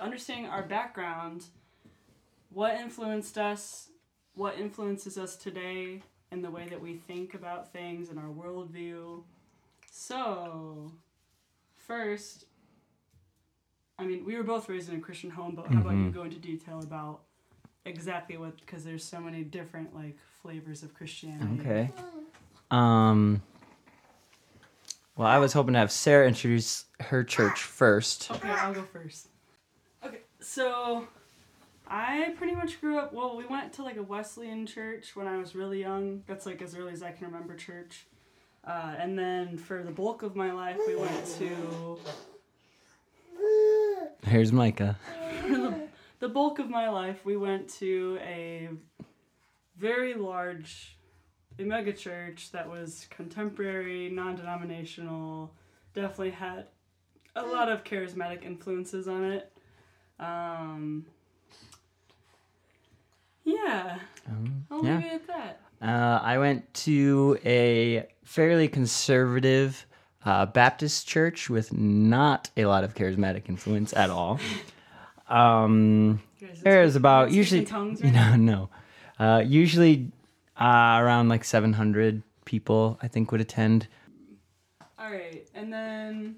Understanding 0.00 0.46
our 0.46 0.62
background, 0.62 1.44
what 2.50 2.74
influenced 2.74 3.36
us, 3.38 3.88
what 4.34 4.58
influences 4.58 5.18
us 5.18 5.36
today, 5.36 6.02
and 6.30 6.42
the 6.44 6.50
way 6.50 6.66
that 6.68 6.80
we 6.80 6.94
think 6.94 7.34
about 7.34 7.72
things 7.72 8.08
and 8.08 8.18
our 8.18 8.26
worldview. 8.28 9.22
So, 9.90 10.92
first, 11.76 12.46
I 13.98 14.04
mean, 14.04 14.24
we 14.24 14.36
were 14.36 14.42
both 14.42 14.68
raised 14.68 14.88
in 14.90 14.96
a 14.96 15.00
Christian 15.00 15.30
home, 15.30 15.54
but 15.54 15.66
how 15.68 15.80
about 15.80 15.92
you 15.94 16.10
Mhm. 16.10 16.12
go 16.14 16.22
into 16.24 16.38
detail 16.38 16.80
about 16.80 17.22
exactly 17.84 18.36
what? 18.36 18.56
Because 18.60 18.84
there's 18.84 19.04
so 19.04 19.20
many 19.20 19.42
different 19.42 19.94
like 19.94 20.18
flavors 20.42 20.82
of 20.82 20.92
Christianity. 20.94 21.60
Okay. 21.60 21.90
Um. 22.70 23.42
Well, 25.16 25.26
I 25.26 25.38
was 25.38 25.54
hoping 25.54 25.72
to 25.72 25.78
have 25.78 25.90
Sarah 25.90 26.28
introduce 26.28 26.84
her 27.00 27.24
church 27.24 27.62
first. 27.62 28.30
Okay, 28.30 28.48
I'll 28.48 28.74
go 28.74 28.82
first. 28.82 29.28
Okay, 30.04 30.20
so 30.40 31.08
I 31.88 32.34
pretty 32.36 32.54
much 32.54 32.80
grew 32.80 32.98
up. 32.98 33.12
Well, 33.12 33.36
we 33.36 33.46
went 33.46 33.72
to 33.74 33.82
like 33.82 33.96
a 33.96 34.02
Wesleyan 34.02 34.66
church 34.66 35.16
when 35.16 35.26
I 35.26 35.38
was 35.38 35.54
really 35.54 35.80
young. 35.80 36.22
That's 36.26 36.44
like 36.46 36.60
as 36.60 36.76
early 36.76 36.92
as 36.92 37.02
I 37.02 37.12
can 37.12 37.26
remember 37.26 37.56
church. 37.56 38.06
Uh, 38.64 38.94
and 38.98 39.18
then 39.18 39.56
for 39.56 39.82
the 39.82 39.92
bulk 39.92 40.22
of 40.22 40.36
my 40.36 40.52
life, 40.52 40.78
we 40.86 40.96
went 40.96 41.26
to 41.38 41.98
Here's 44.26 44.52
Micah. 44.52 44.98
the, 45.46 45.88
the 46.18 46.28
bulk 46.28 46.58
of 46.58 46.68
my 46.68 46.88
life, 46.88 47.24
we 47.24 47.36
went 47.36 47.68
to 47.74 48.18
a 48.22 48.68
very 49.78 50.14
large, 50.14 50.98
a 51.58 51.62
mega 51.62 51.92
church 51.92 52.50
that 52.52 52.68
was 52.68 53.06
contemporary, 53.10 54.08
non-denominational. 54.10 55.52
Definitely 55.94 56.30
had 56.30 56.66
a 57.34 57.42
lot 57.44 57.70
of 57.70 57.84
charismatic 57.84 58.44
influences 58.44 59.08
on 59.08 59.24
it. 59.24 59.52
Um, 60.18 61.06
yeah, 63.44 63.98
Um, 64.28 64.66
I'll 64.70 64.84
yeah. 64.84 64.96
leave 64.96 65.04
it 65.06 65.12
at 65.12 65.26
that. 65.28 65.60
Uh, 65.80 66.20
I 66.22 66.38
went 66.38 66.72
to 66.74 67.38
a 67.44 68.06
fairly 68.24 68.66
conservative 68.68 69.86
uh, 70.24 70.46
Baptist 70.46 71.06
church 71.06 71.48
with 71.48 71.72
not 71.72 72.50
a 72.56 72.64
lot 72.64 72.82
of 72.82 72.94
charismatic 72.94 73.48
influence 73.48 73.92
at 73.94 74.10
all. 74.10 74.40
Um, 75.28 76.20
You 76.38 76.48
there's 76.62 76.94
about 76.94 77.32
usually 77.32 77.62
you 77.66 77.66
right 77.72 78.04
know 78.14 78.36
no, 78.36 78.68
uh, 79.18 79.42
usually 79.44 80.12
uh, 80.58 80.98
around 81.00 81.28
like 81.28 81.44
700 81.44 82.22
people 82.44 82.98
I 83.02 83.08
think 83.08 83.32
would 83.32 83.40
attend. 83.40 83.88
All 84.98 85.10
right, 85.10 85.46
and 85.54 85.72
then 85.72 86.36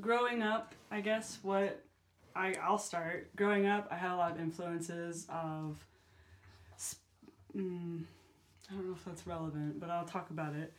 growing 0.00 0.42
up, 0.42 0.74
I 0.90 1.00
guess 1.00 1.38
what 1.42 1.82
I 2.34 2.54
I'll 2.62 2.78
start. 2.78 3.34
Growing 3.36 3.66
up, 3.66 3.88
I 3.90 3.96
had 3.96 4.12
a 4.12 4.16
lot 4.16 4.32
of 4.32 4.40
influences 4.40 5.26
of. 5.28 5.84
Mm, 7.56 8.04
I 8.70 8.74
don't 8.74 8.86
know 8.86 8.94
if 8.94 9.04
that's 9.04 9.26
relevant, 9.26 9.78
but 9.78 9.90
I'll 9.90 10.06
talk 10.06 10.30
about 10.30 10.54
it. 10.54 10.72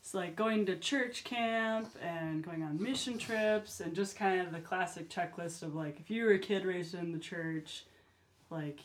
It's 0.00 0.14
like 0.14 0.36
going 0.36 0.64
to 0.66 0.76
church 0.76 1.24
camp 1.24 1.94
and 2.00 2.42
going 2.42 2.62
on 2.62 2.80
mission 2.80 3.18
trips 3.18 3.80
and 3.80 3.94
just 3.94 4.16
kind 4.16 4.40
of 4.40 4.52
the 4.52 4.60
classic 4.60 5.10
checklist 5.10 5.62
of 5.62 5.74
like 5.74 5.98
if 6.00 6.10
you 6.10 6.24
were 6.24 6.32
a 6.32 6.38
kid 6.38 6.64
raised 6.64 6.94
in 6.94 7.12
the 7.12 7.18
church, 7.18 7.84
like 8.48 8.80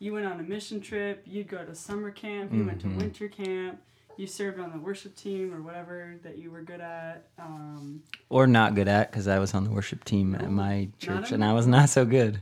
you 0.00 0.12
went 0.12 0.26
on 0.26 0.40
a 0.40 0.42
mission 0.42 0.80
trip, 0.80 1.22
you'd 1.26 1.46
go 1.46 1.64
to 1.64 1.74
summer 1.74 2.10
camp, 2.10 2.52
you 2.52 2.64
went 2.64 2.80
to 2.80 2.86
Mhm. 2.88 2.96
winter 2.96 3.28
camp, 3.28 3.80
you 4.16 4.26
served 4.26 4.58
on 4.58 4.72
the 4.72 4.78
worship 4.78 5.14
team 5.14 5.54
or 5.54 5.62
whatever 5.62 6.16
that 6.22 6.36
you 6.38 6.50
were 6.50 6.62
good 6.62 6.80
at. 6.80 7.28
Um, 7.38 8.02
Or 8.28 8.46
not 8.46 8.74
good 8.74 8.88
at 8.88 9.10
because 9.10 9.28
I 9.28 9.38
was 9.38 9.54
on 9.54 9.64
the 9.64 9.70
worship 9.70 10.02
team 10.04 10.34
at 10.34 10.50
my 10.50 10.88
church 10.98 11.30
and 11.32 11.44
I 11.44 11.52
was 11.52 11.66
not 11.66 11.88
so 11.90 12.04
good. 12.04 12.40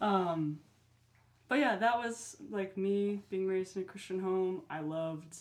um, 0.00 0.60
but 1.48 1.58
yeah, 1.60 1.76
that 1.76 1.96
was 1.98 2.36
like 2.50 2.76
me 2.76 3.22
being 3.30 3.46
raised 3.48 3.76
in 3.76 3.82
a 3.82 3.84
Christian 3.86 4.18
home. 4.20 4.62
I 4.68 4.80
loved 4.80 5.36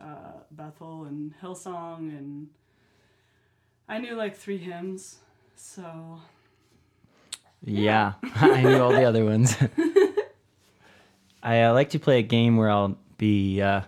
uh, 0.00 0.40
Bethel 0.50 1.04
and 1.04 1.34
Hillsong, 1.42 2.16
and 2.16 2.48
I 3.88 3.98
knew 3.98 4.14
like 4.14 4.36
three 4.36 4.58
hymns. 4.58 5.18
So 5.56 6.20
Yeah, 7.62 8.14
I 8.36 8.62
knew 8.62 8.80
all 8.80 8.90
the 8.92 9.04
other 9.04 9.24
ones. 9.24 9.56
I 11.46 11.62
uh, 11.62 11.72
like 11.74 11.90
to 11.90 12.00
play 12.00 12.18
a 12.18 12.22
game 12.22 12.56
where 12.56 12.68
I'll 12.68 12.98
be, 13.18 13.62
uh, 13.62 13.82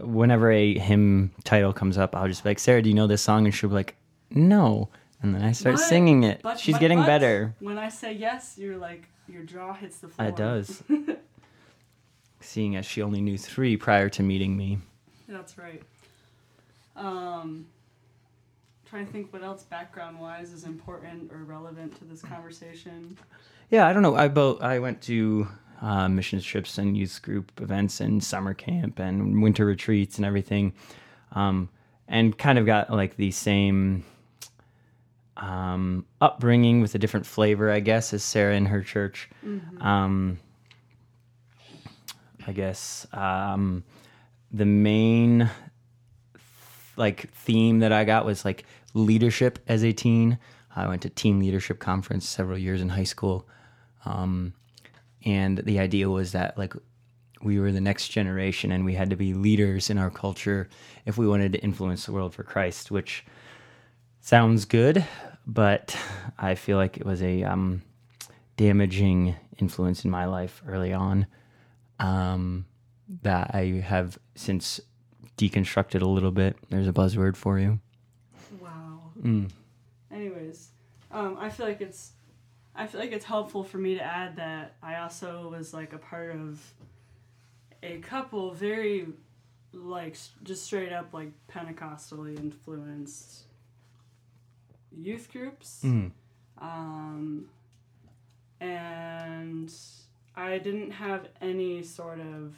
whenever 0.00 0.50
a 0.50 0.76
hymn 0.76 1.30
title 1.44 1.72
comes 1.72 1.96
up, 1.96 2.16
I'll 2.16 2.26
just 2.26 2.42
be 2.42 2.50
like, 2.50 2.58
Sarah, 2.58 2.82
do 2.82 2.88
you 2.88 2.96
know 2.96 3.06
this 3.06 3.22
song? 3.22 3.44
And 3.44 3.54
she'll 3.54 3.70
be 3.70 3.76
like, 3.76 3.94
no. 4.30 4.88
And 5.22 5.32
then 5.32 5.42
I 5.42 5.52
start 5.52 5.78
singing 5.78 6.24
it. 6.24 6.40
but- 6.42 6.58
She's 6.58 6.74
but- 6.74 6.80
getting 6.80 6.98
but 6.98 7.06
better. 7.06 7.54
when 7.60 7.78
I 7.78 7.90
say 7.90 8.12
yes, 8.12 8.56
you're 8.58 8.76
like 8.76 9.08
your 9.28 9.44
jaw 9.44 9.72
hits 9.72 9.98
the 9.98 10.08
floor. 10.08 10.28
It 10.28 10.36
does. 10.36 10.82
Seeing 12.40 12.74
as 12.74 12.84
she 12.84 13.02
only 13.02 13.20
knew 13.20 13.38
three 13.38 13.76
prior 13.76 14.08
to 14.10 14.24
meeting 14.24 14.56
me. 14.56 14.78
That's 15.28 15.56
right. 15.56 15.82
Um, 16.96 17.66
trying 18.84 19.06
to 19.06 19.12
think 19.12 19.32
what 19.32 19.44
else 19.44 19.62
background 19.62 20.18
wise 20.18 20.52
is 20.52 20.64
important 20.64 21.30
or 21.32 21.44
relevant 21.44 21.96
to 21.98 22.04
this 22.04 22.20
conversation. 22.20 23.16
Yeah, 23.70 23.86
I 23.86 23.92
don't 23.92 24.02
know. 24.02 24.16
I 24.16 24.26
both 24.28 24.60
I 24.60 24.80
went 24.80 25.00
to 25.02 25.48
uh, 25.84 26.08
mission 26.08 26.40
trips 26.40 26.78
and 26.78 26.96
youth 26.96 27.20
group 27.22 27.52
events 27.60 28.00
and 28.00 28.24
summer 28.24 28.54
camp 28.54 28.98
and 28.98 29.42
winter 29.42 29.66
retreats 29.66 30.16
and 30.16 30.24
everything, 30.24 30.72
um, 31.32 31.68
and 32.08 32.38
kind 32.38 32.58
of 32.58 32.64
got 32.64 32.90
like 32.90 33.16
the 33.16 33.30
same 33.30 34.02
um, 35.36 36.06
upbringing 36.22 36.80
with 36.80 36.94
a 36.94 36.98
different 36.98 37.26
flavor, 37.26 37.70
I 37.70 37.80
guess, 37.80 38.14
as 38.14 38.22
Sarah 38.22 38.56
in 38.56 38.66
her 38.66 38.82
church. 38.82 39.28
Um, 39.80 40.38
I 42.46 42.52
guess 42.52 43.06
um, 43.12 43.84
the 44.52 44.64
main 44.66 45.50
like 46.96 47.30
theme 47.34 47.80
that 47.80 47.92
I 47.92 48.04
got 48.04 48.24
was 48.24 48.44
like 48.44 48.64
leadership 48.94 49.58
as 49.68 49.84
a 49.84 49.92
teen. 49.92 50.38
I 50.74 50.88
went 50.88 51.02
to 51.02 51.10
teen 51.10 51.40
leadership 51.40 51.78
conference 51.78 52.26
several 52.26 52.56
years 52.56 52.80
in 52.80 52.88
high 52.88 53.04
school, 53.04 53.46
um, 54.06 54.54
and 55.24 55.58
the 55.58 55.78
idea 55.78 56.08
was 56.08 56.32
that 56.32 56.56
like 56.58 56.74
we 57.42 57.58
were 57.58 57.72
the 57.72 57.80
next 57.80 58.08
generation 58.08 58.72
and 58.72 58.84
we 58.84 58.94
had 58.94 59.10
to 59.10 59.16
be 59.16 59.34
leaders 59.34 59.90
in 59.90 59.98
our 59.98 60.10
culture 60.10 60.68
if 61.04 61.18
we 61.18 61.28
wanted 61.28 61.52
to 61.52 61.58
influence 61.60 62.06
the 62.06 62.12
world 62.12 62.34
for 62.34 62.42
Christ, 62.42 62.90
which 62.90 63.24
sounds 64.20 64.64
good, 64.64 65.04
but 65.46 65.96
I 66.38 66.54
feel 66.54 66.78
like 66.78 66.96
it 66.96 67.04
was 67.04 67.22
a 67.22 67.44
um, 67.44 67.82
damaging 68.56 69.36
influence 69.58 70.04
in 70.04 70.10
my 70.10 70.24
life 70.24 70.62
early 70.66 70.92
on 70.92 71.26
um, 72.00 72.64
that 73.22 73.54
I 73.54 73.82
have 73.84 74.18
since 74.34 74.80
deconstructed 75.36 76.00
a 76.00 76.08
little 76.08 76.30
bit. 76.30 76.56
There's 76.70 76.88
a 76.88 76.92
buzzword 76.92 77.36
for 77.36 77.58
you. 77.58 77.78
Wow. 78.60 79.12
Mm. 79.20 79.50
Anyways, 80.10 80.70
um, 81.10 81.36
I 81.38 81.50
feel 81.50 81.66
like 81.66 81.80
it's, 81.80 82.12
I 82.76 82.86
feel 82.86 83.00
like 83.00 83.12
it's 83.12 83.24
helpful 83.24 83.62
for 83.62 83.78
me 83.78 83.94
to 83.94 84.02
add 84.02 84.36
that 84.36 84.74
I 84.82 84.96
also 84.96 85.48
was 85.56 85.72
like 85.72 85.92
a 85.92 85.98
part 85.98 86.34
of 86.34 86.60
a 87.82 87.98
couple 87.98 88.52
very 88.52 89.06
like 89.72 90.16
just 90.42 90.64
straight 90.64 90.92
up 90.92 91.12
like 91.12 91.32
Pentecostally 91.48 92.38
influenced 92.38 93.44
youth 94.96 95.28
groups. 95.32 95.82
Mm. 95.84 96.10
Um, 96.58 97.48
and 98.60 99.72
I 100.36 100.58
didn't 100.58 100.92
have 100.92 101.28
any 101.40 101.82
sort 101.82 102.20
of 102.20 102.56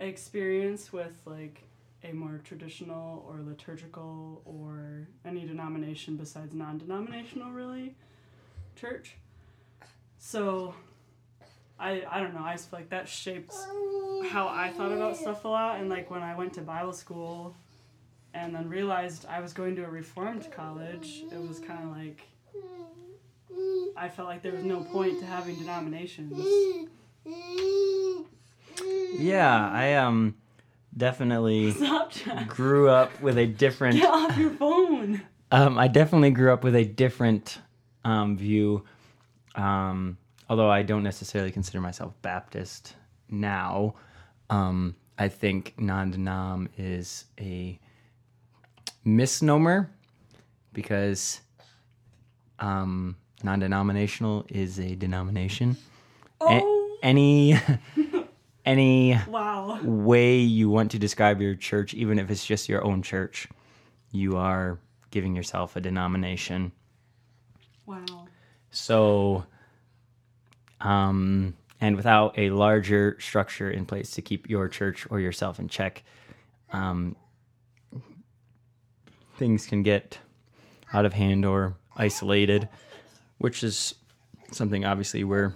experience 0.00 0.92
with 0.92 1.20
like 1.24 1.62
a 2.04 2.12
more 2.12 2.40
traditional 2.44 3.24
or 3.28 3.40
liturgical 3.42 4.42
or 4.44 5.08
any 5.24 5.44
denomination 5.44 6.16
besides 6.16 6.54
non-denominational 6.54 7.50
really 7.50 7.94
church. 8.78 9.16
So 10.18 10.74
I 11.78 12.04
I 12.10 12.20
don't 12.20 12.34
know, 12.34 12.42
I 12.42 12.54
just 12.54 12.70
feel 12.70 12.80
like 12.80 12.90
that 12.90 13.08
shaped 13.08 13.54
how 14.30 14.48
I 14.48 14.72
thought 14.76 14.92
about 14.92 15.16
stuff 15.16 15.44
a 15.44 15.48
lot 15.48 15.80
and 15.80 15.88
like 15.88 16.10
when 16.10 16.22
I 16.22 16.34
went 16.34 16.54
to 16.54 16.60
Bible 16.60 16.92
school 16.92 17.54
and 18.34 18.54
then 18.54 18.68
realized 18.68 19.26
I 19.26 19.40
was 19.40 19.52
going 19.52 19.76
to 19.76 19.84
a 19.84 19.88
reformed 19.88 20.50
college, 20.50 21.24
it 21.32 21.48
was 21.48 21.58
kind 21.60 21.84
of 21.84 21.96
like 21.96 22.20
I 23.96 24.08
felt 24.08 24.28
like 24.28 24.42
there 24.42 24.52
was 24.52 24.64
no 24.64 24.82
point 24.84 25.18
to 25.20 25.26
having 25.26 25.56
denominations. 25.56 26.38
Yeah, 29.18 29.70
I 29.70 29.94
um 29.94 30.36
definitely 30.96 31.70
Stop, 31.72 32.12
grew 32.46 32.88
up 32.88 33.20
with 33.20 33.38
a 33.38 33.46
different 33.46 33.96
Get 33.96 34.10
off 34.10 34.36
your 34.36 34.50
phone. 34.50 35.22
Um, 35.50 35.78
I 35.78 35.88
definitely 35.88 36.30
grew 36.30 36.52
up 36.52 36.62
with 36.62 36.76
a 36.76 36.84
different 36.84 37.58
um, 38.08 38.36
view, 38.36 38.84
um, 39.54 40.16
although 40.48 40.70
I 40.70 40.82
don't 40.82 41.02
necessarily 41.02 41.52
consider 41.52 41.80
myself 41.80 42.14
Baptist 42.22 42.94
now. 43.28 43.94
Um, 44.50 44.96
I 45.18 45.28
think 45.28 45.74
non 45.78 46.12
denom 46.12 46.68
is 46.78 47.26
a 47.38 47.78
misnomer 49.04 49.90
because 50.72 51.40
um, 52.58 53.16
non 53.42 53.58
denominational 53.58 54.46
is 54.48 54.78
a 54.80 54.94
denomination. 54.94 55.76
A- 56.40 56.60
Oh, 56.62 56.98
any 57.02 57.56
any 58.64 59.18
wow. 59.28 59.78
way 59.82 60.38
you 60.38 60.70
want 60.70 60.90
to 60.92 60.98
describe 60.98 61.40
your 61.42 61.54
church, 61.54 61.94
even 61.94 62.18
if 62.18 62.30
it's 62.30 62.44
just 62.44 62.68
your 62.68 62.84
own 62.84 63.02
church, 63.02 63.48
you 64.12 64.36
are 64.36 64.78
giving 65.10 65.34
yourself 65.36 65.76
a 65.76 65.80
denomination. 65.80 66.72
Wow. 67.88 68.26
So, 68.70 69.46
um, 70.80 71.54
and 71.80 71.96
without 71.96 72.38
a 72.38 72.50
larger 72.50 73.16
structure 73.18 73.70
in 73.70 73.86
place 73.86 74.10
to 74.12 74.22
keep 74.22 74.48
your 74.50 74.68
church 74.68 75.06
or 75.10 75.20
yourself 75.20 75.58
in 75.58 75.68
check, 75.68 76.04
um, 76.70 77.16
things 79.38 79.66
can 79.66 79.82
get 79.82 80.18
out 80.92 81.06
of 81.06 81.14
hand 81.14 81.46
or 81.46 81.76
isolated, 81.96 82.68
which 83.38 83.64
is 83.64 83.94
something 84.52 84.84
obviously 84.84 85.24
we're 85.24 85.54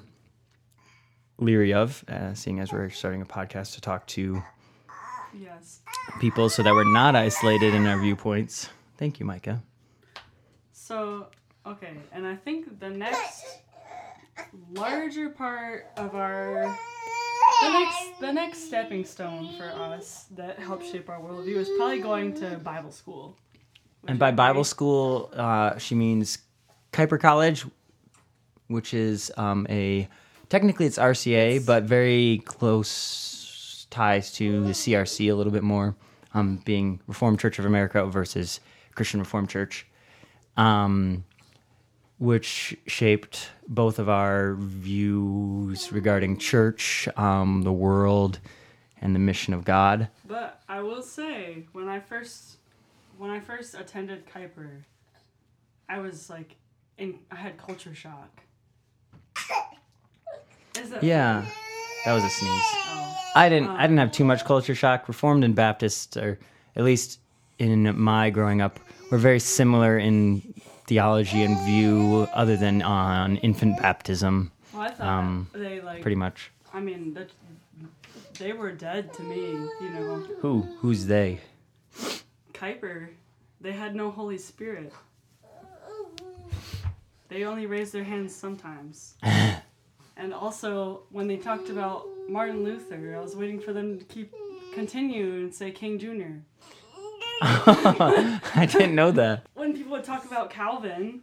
leery 1.39 1.75
of, 1.75 2.03
uh, 2.09 2.33
seeing 2.35 2.61
as 2.61 2.73
we're 2.73 2.89
starting 2.89 3.21
a 3.21 3.27
podcast 3.27 3.75
to 3.75 3.81
talk 3.81 4.07
to 4.07 4.43
Yes. 5.35 5.81
people 6.21 6.49
so 6.49 6.62
that 6.62 6.73
we're 6.73 6.91
not 6.93 7.15
isolated 7.17 7.75
in 7.75 7.87
our 7.87 7.99
viewpoints. 7.99 8.69
Thank 8.97 9.19
you, 9.19 9.27
Micah. 9.27 9.62
So, 10.73 11.29
okay, 11.66 11.95
and 12.12 12.26
I 12.26 12.37
think 12.37 12.81
the 12.81 12.90
next 12.90 13.45
larger 14.73 15.28
part 15.31 15.87
of 15.97 16.14
our 16.14 16.76
the 17.62 17.71
next 17.71 18.21
the 18.21 18.33
next 18.33 18.66
stepping 18.66 19.04
stone 19.04 19.57
for 19.57 19.71
us 19.71 20.26
that 20.35 20.59
helps 20.59 20.90
shape 20.90 21.09
our 21.09 21.21
worldview 21.21 21.57
is 21.57 21.69
probably 21.76 22.00
going 22.00 22.35
to 22.35 22.59
Bible 22.59 22.90
school. 22.90 23.37
And 24.09 24.18
by? 24.18 24.33
Bible 24.33 24.64
school, 24.64 25.31
uh, 25.35 25.79
she 25.79 25.94
means 25.94 26.38
Kuiper 26.92 27.20
College, 27.20 27.64
which 28.66 28.94
is 28.94 29.31
um, 29.37 29.66
a 29.70 30.09
technically 30.48 30.87
it's 30.87 30.98
RCA, 30.98 31.64
but 31.64 31.85
very 31.85 32.42
close 32.44 33.87
ties 33.90 34.33
to 34.33 34.64
the 34.64 34.72
CRC 34.72 35.31
a 35.31 35.35
little 35.35 35.53
bit 35.53 35.62
more, 35.62 35.94
um, 36.35 36.61
being 36.64 37.01
Reformed 37.07 37.38
Church 37.38 37.59
of 37.59 37.66
America 37.66 38.05
versus 38.07 38.59
Christian 38.94 39.20
Reformed 39.20 39.51
Church, 39.51 39.87
um, 40.57 41.25
which 42.18 42.77
shaped 42.87 43.51
both 43.68 43.98
of 43.98 44.09
our 44.09 44.55
views 44.55 45.92
regarding 45.92 46.37
church, 46.37 47.09
um, 47.16 47.62
the 47.62 47.72
world, 47.72 48.38
and 49.01 49.14
the 49.14 49.18
mission 49.18 49.53
of 49.53 49.64
God. 49.64 50.09
But 50.25 50.62
I 50.68 50.83
will 50.83 51.03
say, 51.03 51.66
when 51.72 51.88
I 51.88 52.01
first 52.01 52.57
when 53.18 53.31
I 53.31 53.40
first 53.40 53.75
attended 53.75 54.25
Kuiper, 54.27 54.83
I 55.88 56.01
was 56.01 56.31
like, 56.31 56.57
in 56.98 57.18
I 57.31 57.37
had 57.37 57.59
culture 57.59 57.94
shock. 57.94 58.40
Is 60.81 60.90
that 60.90 61.03
Yeah, 61.03 61.44
that 62.05 62.14
was 62.14 62.25
a 62.25 62.29
sneeze. 62.31 62.51
Oh, 62.51 63.16
I 63.35 63.48
didn't. 63.48 63.68
I 63.68 63.83
didn't 63.83 63.98
have 63.98 64.12
too 64.12 64.25
much 64.25 64.44
culture 64.44 64.75
shock. 64.75 65.09
Reformed 65.09 65.44
and 65.44 65.55
Baptist, 65.55 66.16
or 66.16 66.38
at 66.77 66.85
least 66.85 67.20
in 67.59 67.98
my 67.98 68.31
growing 68.31 68.61
up, 68.61 68.81
were 69.11 69.18
very 69.18 69.40
similar 69.40 69.98
in 69.98 70.52
theology 70.92 71.42
and 71.42 71.59
view, 71.64 72.28
other 72.35 72.55
than 72.55 72.83
on 72.83 73.38
infant 73.38 73.78
baptism, 73.81 74.52
well, 74.74 74.83
I 74.83 74.88
thought 74.90 75.07
Um, 75.07 75.48
they 75.55 75.81
like. 75.81 76.02
pretty 76.02 76.16
much. 76.16 76.50
I 76.74 76.81
mean, 76.81 77.14
that 77.14 77.31
they 78.38 78.52
were 78.52 78.72
dead 78.72 79.14
to 79.14 79.22
me. 79.22 79.40
You 79.81 79.88
know, 79.94 80.16
Who? 80.40 80.61
Who's 80.81 81.07
they? 81.07 81.40
Kuiper, 82.52 83.09
they 83.62 83.72
had 83.72 83.94
no 83.96 84.11
Holy 84.11 84.37
Spirit. 84.37 84.92
They 87.31 87.44
only 87.44 87.64
raised 87.64 87.94
their 87.94 88.05
hands 88.05 88.35
sometimes. 88.35 89.14
and 90.18 90.35
also, 90.35 91.05
when 91.11 91.26
they 91.26 91.38
talked 91.38 91.70
about 91.70 92.05
Martin 92.28 92.64
Luther, 92.64 93.16
I 93.16 93.20
was 93.22 93.35
waiting 93.35 93.61
for 93.61 93.72
them 93.72 93.98
to 93.98 94.05
keep 94.05 94.31
continue 94.74 95.37
and 95.40 95.55
say 95.55 95.70
King 95.70 95.98
Jr. 95.98 96.33
I 97.44 98.68
didn't 98.70 98.94
know 98.94 99.11
that. 99.12 99.46
Would 100.03 100.09
talk 100.09 100.25
about 100.25 100.51
Calvin, 100.51 101.21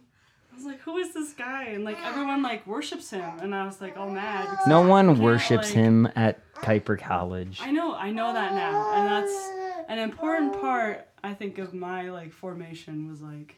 I 0.50 0.54
was 0.56 0.64
like, 0.64 0.80
"Who 0.80 0.96
is 0.96 1.12
this 1.12 1.34
guy?" 1.34 1.64
And 1.64 1.84
like 1.84 1.98
everyone 2.02 2.42
like 2.42 2.66
worships 2.66 3.10
him, 3.10 3.38
and 3.40 3.54
I 3.54 3.66
was 3.66 3.78
like, 3.78 3.98
all 3.98 4.08
mad. 4.08 4.48
No 4.66 4.80
one 4.80 5.20
worships 5.20 5.66
like- 5.66 5.74
him 5.74 6.08
at 6.16 6.38
Kuiper 6.54 6.98
College. 6.98 7.60
I 7.62 7.72
know, 7.72 7.94
I 7.94 8.10
know 8.10 8.32
that 8.32 8.54
now, 8.54 8.94
and 8.94 9.06
that's 9.06 9.50
an 9.90 9.98
important 9.98 10.58
part. 10.58 11.06
I 11.22 11.34
think 11.34 11.58
of 11.58 11.74
my 11.74 12.08
like 12.08 12.32
formation 12.32 13.06
was 13.06 13.20
like, 13.20 13.56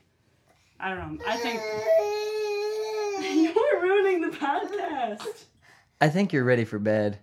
I 0.80 0.88
don't 0.88 0.98
know. 0.98 1.18
I 1.24 1.36
think 1.36 1.60
you 3.32 3.52
were 3.54 3.80
ruining 3.80 4.22
the 4.28 4.36
podcast. 4.36 5.44
I 6.00 6.08
think 6.08 6.32
you're 6.32 6.42
ready 6.42 6.64
for 6.64 6.80
bed. 6.80 7.20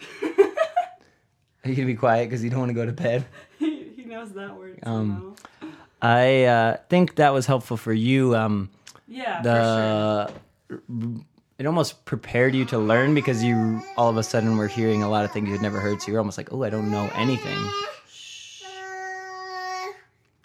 Are 0.22 1.68
you 1.68 1.74
gonna 1.76 1.84
be 1.86 1.96
quiet 1.96 2.30
because 2.30 2.42
you 2.42 2.48
don't 2.48 2.60
want 2.60 2.70
to 2.70 2.74
go 2.74 2.86
to 2.86 2.92
bed? 2.92 3.26
he, 4.18 4.20
he 4.20 4.24
knows 4.24 4.32
that 4.34 4.56
word 4.56 4.78
Um, 4.82 5.36
somehow. 5.60 5.72
I 6.02 6.44
uh, 6.44 6.76
think 6.88 7.16
that 7.16 7.32
was 7.32 7.46
helpful 7.46 7.76
for 7.76 7.92
you. 7.92 8.36
Um, 8.36 8.70
Yeah, 9.06 9.42
for 9.42 9.44
sure. 9.44 10.84
the 10.88 11.24
it 11.56 11.66
almost 11.66 12.04
prepared 12.04 12.54
you 12.54 12.64
to 12.66 12.78
learn 12.78 13.14
because 13.14 13.44
you 13.44 13.80
all 13.96 14.10
of 14.10 14.16
a 14.16 14.22
sudden 14.22 14.56
were 14.56 14.66
hearing 14.66 15.02
a 15.02 15.08
lot 15.08 15.24
of 15.24 15.30
things 15.32 15.48
you'd 15.48 15.62
never 15.62 15.78
heard. 15.78 16.02
So 16.02 16.10
you're 16.10 16.18
almost 16.18 16.36
like, 16.36 16.52
oh, 16.52 16.64
I 16.64 16.70
don't 16.70 16.90
know 16.90 17.08
anything. 17.14 17.56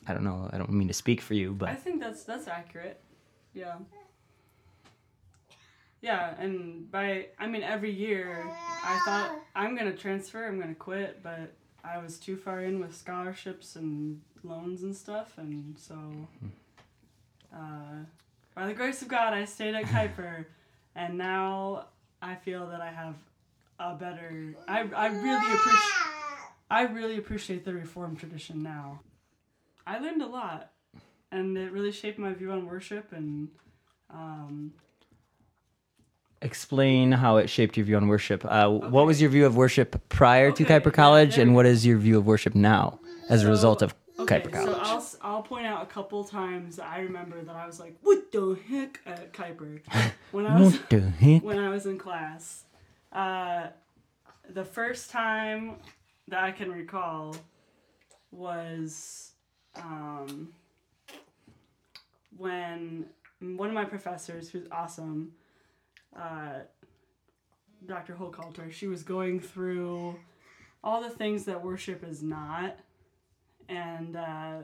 I 0.07 0.13
don't 0.13 0.23
know. 0.23 0.49
I 0.53 0.57
don't 0.57 0.71
mean 0.71 0.87
to 0.87 0.93
speak 0.93 1.21
for 1.21 1.33
you, 1.33 1.53
but 1.53 1.69
I 1.69 1.75
think 1.75 1.99
that's 1.99 2.23
that's 2.23 2.47
accurate. 2.47 3.01
Yeah. 3.53 3.75
Yeah, 6.01 6.33
and 6.39 6.89
by 6.91 7.27
I 7.37 7.47
mean 7.47 7.63
every 7.63 7.91
year 7.91 8.45
I 8.83 8.99
thought 9.05 9.31
I'm 9.55 9.75
gonna 9.75 9.95
transfer, 9.95 10.47
I'm 10.47 10.59
gonna 10.59 10.75
quit, 10.75 11.21
but 11.23 11.53
I 11.83 11.97
was 11.97 12.17
too 12.17 12.35
far 12.35 12.61
in 12.61 12.79
with 12.79 12.95
scholarships 12.95 13.75
and 13.75 14.21
loans 14.43 14.83
and 14.83 14.95
stuff, 14.95 15.37
and 15.37 15.77
so 15.77 15.95
uh, 17.53 18.03
by 18.55 18.67
the 18.67 18.73
grace 18.73 19.01
of 19.01 19.07
God, 19.07 19.33
I 19.33 19.45
stayed 19.45 19.75
at 19.75 19.85
Kuiper, 19.85 20.45
and 20.95 21.17
now 21.17 21.85
I 22.21 22.35
feel 22.35 22.67
that 22.67 22.81
I 22.81 22.91
have 22.91 23.15
a 23.79 23.95
better. 23.95 24.55
I 24.67 24.81
I 24.95 25.07
really 25.07 25.53
appreciate. 25.53 25.93
I 26.71 26.83
really 26.83 27.17
appreciate 27.17 27.65
the 27.65 27.73
Reformed 27.73 28.19
tradition 28.19 28.61
now. 28.61 28.99
I 29.87 29.97
learned 29.99 30.21
a 30.21 30.27
lot, 30.27 30.71
and 31.31 31.57
it 31.57 31.71
really 31.71 31.91
shaped 31.91 32.19
my 32.19 32.33
view 32.33 32.51
on 32.51 32.65
worship 32.65 33.11
and. 33.11 33.49
Um, 34.11 34.73
explain 36.41 37.11
how 37.11 37.37
it 37.37 37.49
shaped 37.49 37.77
your 37.77 37.85
view 37.85 37.97
on 37.97 38.07
worship. 38.07 38.45
Uh, 38.45 38.69
What 38.69 39.05
was 39.05 39.21
your 39.21 39.29
view 39.29 39.45
of 39.45 39.55
worship 39.55 40.01
prior 40.09 40.51
to 40.51 40.63
Okay, 40.63 40.79
Kuiper 40.79 40.93
College, 40.93 41.35
there 41.35 41.43
and 41.45 41.55
what 41.55 41.65
is 41.65 41.85
your 41.85 41.97
view 41.97 42.17
of 42.17 42.25
worship 42.25 42.55
now 42.55 42.99
as 43.29 43.43
a 43.43 43.47
result 43.49 43.81
of 43.81 43.93
Okay, 44.19 44.41
Kuiper 44.41 44.63
so 44.65 44.73
I'll, 44.81 45.05
I'll 45.21 45.41
point 45.43 45.65
out 45.65 45.81
a 45.81 45.85
couple 45.85 46.23
times 46.23 46.77
I 46.79 46.99
remember 46.99 47.41
that 47.41 47.55
I 47.55 47.65
was 47.65 47.79
like, 47.79 47.95
what 48.01 48.31
the 48.31 48.57
heck 48.69 48.99
at 49.05 49.33
Kuiper? 49.33 49.81
When 50.31 50.45
I 50.45 50.59
was 50.59 50.73
What 50.73 50.89
the 50.89 50.99
heck? 51.01 51.43
when 51.43 51.57
I 51.59 51.69
was 51.69 51.85
in 51.85 51.97
class. 51.97 52.63
Uh, 53.11 53.67
the 54.49 54.63
first 54.65 55.09
time 55.09 55.75
that 56.27 56.43
I 56.43 56.51
can 56.51 56.71
recall 56.71 57.35
was 58.31 59.31
um, 59.75 60.49
when 62.37 63.05
one 63.39 63.69
of 63.69 63.73
my 63.73 63.85
professors, 63.85 64.49
who's 64.49 64.67
awesome, 64.71 65.31
uh, 66.17 66.59
Dr. 67.85 68.13
Holkalter, 68.13 68.71
she 68.71 68.87
was 68.87 69.03
going 69.03 69.39
through 69.39 70.15
all 70.83 71.01
the 71.01 71.09
things 71.09 71.45
that 71.45 71.63
worship 71.63 72.03
is 72.03 72.21
not. 72.21 72.77
And 73.67 74.15
uh, 74.15 74.57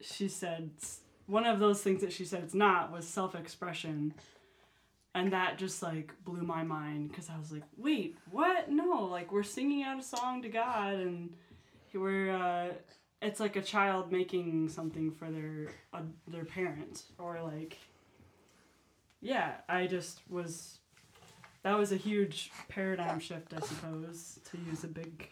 she 0.00 0.28
said, 0.28 0.70
one 1.26 1.46
of 1.46 1.58
those 1.58 1.82
things 1.82 2.00
that 2.02 2.12
she 2.12 2.24
said 2.24 2.42
it's 2.42 2.54
not 2.54 2.92
was 2.92 3.06
self 3.06 3.34
expression. 3.34 4.14
And 5.14 5.32
that 5.32 5.58
just 5.58 5.82
like 5.82 6.12
blew 6.24 6.42
my 6.42 6.62
mind 6.62 7.10
because 7.10 7.28
I 7.28 7.38
was 7.38 7.52
like, 7.52 7.64
wait, 7.76 8.16
what? 8.30 8.70
No, 8.70 9.04
like 9.10 9.30
we're 9.30 9.42
singing 9.42 9.82
out 9.82 9.98
a 9.98 10.02
song 10.02 10.40
to 10.42 10.48
God 10.48 10.94
and 10.94 11.34
we're, 11.92 12.34
uh, 12.34 12.72
it's 13.22 13.38
like 13.40 13.56
a 13.56 13.62
child 13.62 14.10
making 14.12 14.68
something 14.68 15.10
for 15.10 15.30
their 15.30 15.68
uh, 15.94 16.02
their 16.26 16.44
parent 16.44 17.04
or 17.18 17.40
like 17.40 17.78
yeah 19.20 19.54
i 19.68 19.86
just 19.86 20.20
was 20.28 20.80
that 21.62 21.78
was 21.78 21.92
a 21.92 21.96
huge 21.96 22.50
paradigm 22.68 23.18
shift 23.20 23.52
i 23.54 23.60
suppose 23.60 24.38
to 24.50 24.58
use 24.70 24.84
a 24.84 24.88
big 24.88 25.28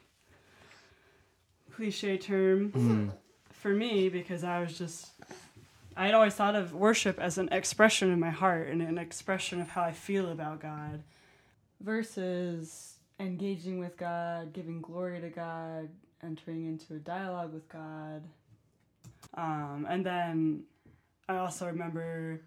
cliche 1.74 2.18
term 2.18 2.70
Mm. 2.72 3.12
for 3.50 3.70
me 3.70 4.08
because 4.08 4.44
i 4.44 4.60
was 4.60 4.76
just 4.76 5.08
i 5.96 6.06
had 6.06 6.14
always 6.14 6.34
thought 6.34 6.54
of 6.54 6.74
worship 6.74 7.18
as 7.18 7.38
an 7.38 7.48
expression 7.52 8.10
in 8.12 8.20
my 8.20 8.30
heart 8.30 8.68
and 8.68 8.82
an 8.82 8.98
expression 8.98 9.60
of 9.60 9.68
how 9.70 9.82
i 9.82 9.92
feel 9.92 10.30
about 10.30 10.60
god 10.60 11.02
versus 11.80 12.94
engaging 13.18 13.78
with 13.78 13.96
god 13.96 14.52
giving 14.52 14.80
glory 14.80 15.20
to 15.20 15.28
god 15.28 15.88
entering 16.22 16.66
into 16.66 16.92
a 16.92 16.98
dialogue 16.98 17.50
with 17.54 17.66
God. 17.70 18.22
Um, 19.32 19.86
and 19.88 20.04
then 20.04 20.64
I 21.26 21.38
also 21.38 21.64
remember 21.66 22.42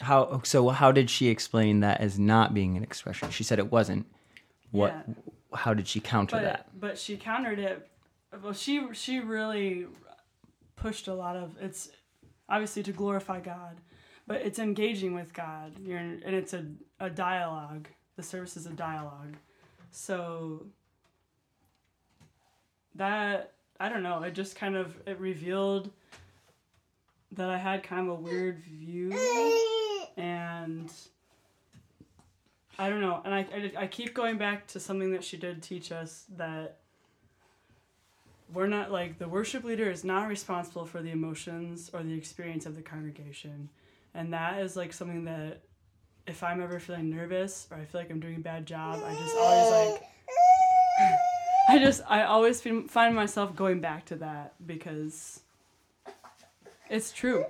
How 0.00 0.40
so? 0.44 0.68
How 0.70 0.92
did 0.92 1.10
she 1.10 1.28
explain 1.28 1.80
that 1.80 2.00
as 2.00 2.18
not 2.18 2.54
being 2.54 2.76
an 2.76 2.82
expression? 2.82 3.30
She 3.30 3.44
said 3.44 3.58
it 3.58 3.70
wasn't. 3.70 4.06
What? 4.70 4.94
Yeah. 5.06 5.14
How 5.52 5.74
did 5.74 5.88
she 5.88 6.00
counter 6.00 6.36
but, 6.36 6.42
that? 6.42 6.68
but 6.78 6.98
she 6.98 7.16
countered 7.16 7.58
it. 7.58 7.88
Well, 8.42 8.52
she 8.52 8.82
she 8.92 9.20
really 9.20 9.86
pushed 10.76 11.08
a 11.08 11.14
lot 11.14 11.36
of 11.36 11.56
it's 11.60 11.90
obviously 12.48 12.82
to 12.84 12.92
glorify 12.92 13.40
God, 13.40 13.80
but 14.26 14.40
it's 14.42 14.58
engaging 14.58 15.14
with 15.14 15.32
God. 15.32 15.72
You're 15.80 15.98
and 15.98 16.22
it's 16.24 16.54
a 16.54 16.64
a 16.98 17.10
dialogue. 17.10 17.88
The 18.16 18.22
service 18.22 18.56
is 18.56 18.66
a 18.66 18.70
dialogue, 18.70 19.36
so 19.90 20.66
that 22.94 23.52
I 23.78 23.88
don't 23.88 24.02
know. 24.02 24.22
It 24.22 24.34
just 24.34 24.56
kind 24.56 24.76
of 24.76 24.96
it 25.06 25.18
revealed 25.18 25.90
that 27.32 27.48
I 27.48 27.56
had 27.56 27.82
kind 27.82 28.02
of 28.02 28.18
a 28.18 28.20
weird 28.20 28.58
view, 28.58 29.10
and 30.20 30.92
I 32.78 32.88
don't 32.88 33.00
know. 33.00 33.20
And 33.24 33.34
I, 33.34 33.38
I, 33.38 33.72
I 33.82 33.86
keep 33.86 34.14
going 34.14 34.38
back 34.38 34.66
to 34.68 34.80
something 34.80 35.12
that 35.12 35.24
she 35.24 35.36
did 35.36 35.62
teach 35.62 35.92
us 35.92 36.24
that 36.36 36.76
we're 38.52 38.66
not 38.66 38.90
like 38.90 39.18
the 39.18 39.28
worship 39.28 39.64
leader 39.64 39.90
is 39.90 40.04
not 40.04 40.28
responsible 40.28 40.84
for 40.84 41.02
the 41.02 41.10
emotions 41.10 41.90
or 41.92 42.02
the 42.02 42.14
experience 42.14 42.66
of 42.66 42.76
the 42.76 42.82
congregation, 42.82 43.68
and 44.14 44.32
that 44.32 44.60
is 44.60 44.76
like 44.76 44.92
something 44.92 45.24
that 45.24 45.60
if 46.26 46.42
I'm 46.42 46.62
ever 46.62 46.80
feeling 46.80 47.10
nervous 47.10 47.68
or 47.70 47.76
I 47.76 47.84
feel 47.84 48.00
like 48.00 48.10
I'm 48.10 48.20
doing 48.20 48.36
a 48.36 48.40
bad 48.40 48.66
job, 48.66 49.00
I 49.04 49.14
just 49.14 49.36
always 49.36 49.92
like. 49.92 50.02
I 51.68 51.78
just 51.78 52.02
I 52.08 52.24
always 52.24 52.60
find 52.60 53.14
myself 53.14 53.54
going 53.54 53.80
back 53.80 54.06
to 54.06 54.16
that 54.16 54.54
because 54.66 55.40
it's 56.88 57.12
true. 57.12 57.44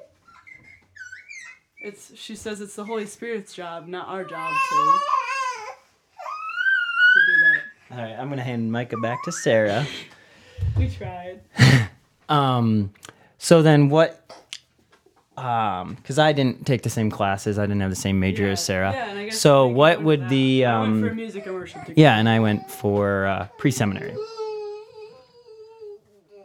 It's 1.83 2.15
she 2.17 2.37
says 2.37 2.61
it's 2.61 2.77
the 2.77 2.85
Holy 2.85 3.07
Spirit's 3.07 3.55
job, 3.55 3.87
not 3.89 4.09
our 4.09 4.23
job 4.25 4.51
to 4.53 4.77
to 7.15 7.21
do 7.27 7.33
that. 7.43 7.97
All 7.97 8.05
right, 8.05 8.19
I'm 8.19 8.29
gonna 8.29 8.43
hand 8.43 8.71
Micah 8.71 8.97
back 8.99 9.23
to 9.25 9.33
Sarah. 9.33 9.87
We 10.77 10.89
tried. 10.91 11.41
Um, 12.29 12.93
so 13.39 13.61
then 13.63 13.89
what? 13.89 14.23
Um, 15.37 15.95
because 15.95 16.17
I 16.21 16.31
didn't 16.33 16.65
take 16.65 16.83
the 16.83 16.91
same 16.91 17.11
classes, 17.11 17.59
I 17.59 17.63
didn't 17.63 17.81
have 17.81 17.91
the 17.91 17.97
same 17.97 18.21
major 18.21 18.45
Yeah, 18.45 18.53
as 18.53 18.65
Sarah. 18.65 18.93
yeah, 18.93 19.09
and 19.11 19.19
I 19.19 19.25
guess 19.25 19.41
so 19.41 19.67
what 19.67 20.01
would 20.03 20.29
the 20.29 20.61
that. 20.63 20.69
I 20.75 20.81
went 20.81 20.93
um? 21.03 21.09
for 21.09 21.15
music 21.15 21.47
and 21.47 21.55
worship 21.57 21.87
degree. 21.87 22.01
Yeah, 22.05 22.19
and 22.19 22.29
I 22.29 22.39
went 22.39 22.71
for 22.71 23.27
uh, 23.27 23.49
pre-seminary. 23.59 24.15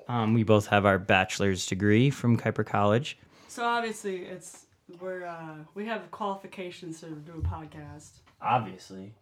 Um, 0.07 0.33
we 0.33 0.41
both 0.43 0.65
have 0.67 0.85
our 0.87 0.97
bachelor's 0.97 1.67
degree 1.67 2.09
from 2.09 2.35
Kuiper 2.37 2.65
College. 2.65 3.17
So 3.47 3.63
obviously 3.63 4.23
it's 4.23 4.64
we're 4.99 5.25
uh, 5.25 5.55
we 5.73 5.85
have 5.85 6.09
qualifications 6.11 6.99
to 7.01 7.07
do 7.07 7.33
a 7.33 7.47
podcast. 7.47 8.09
Obviously. 8.41 9.13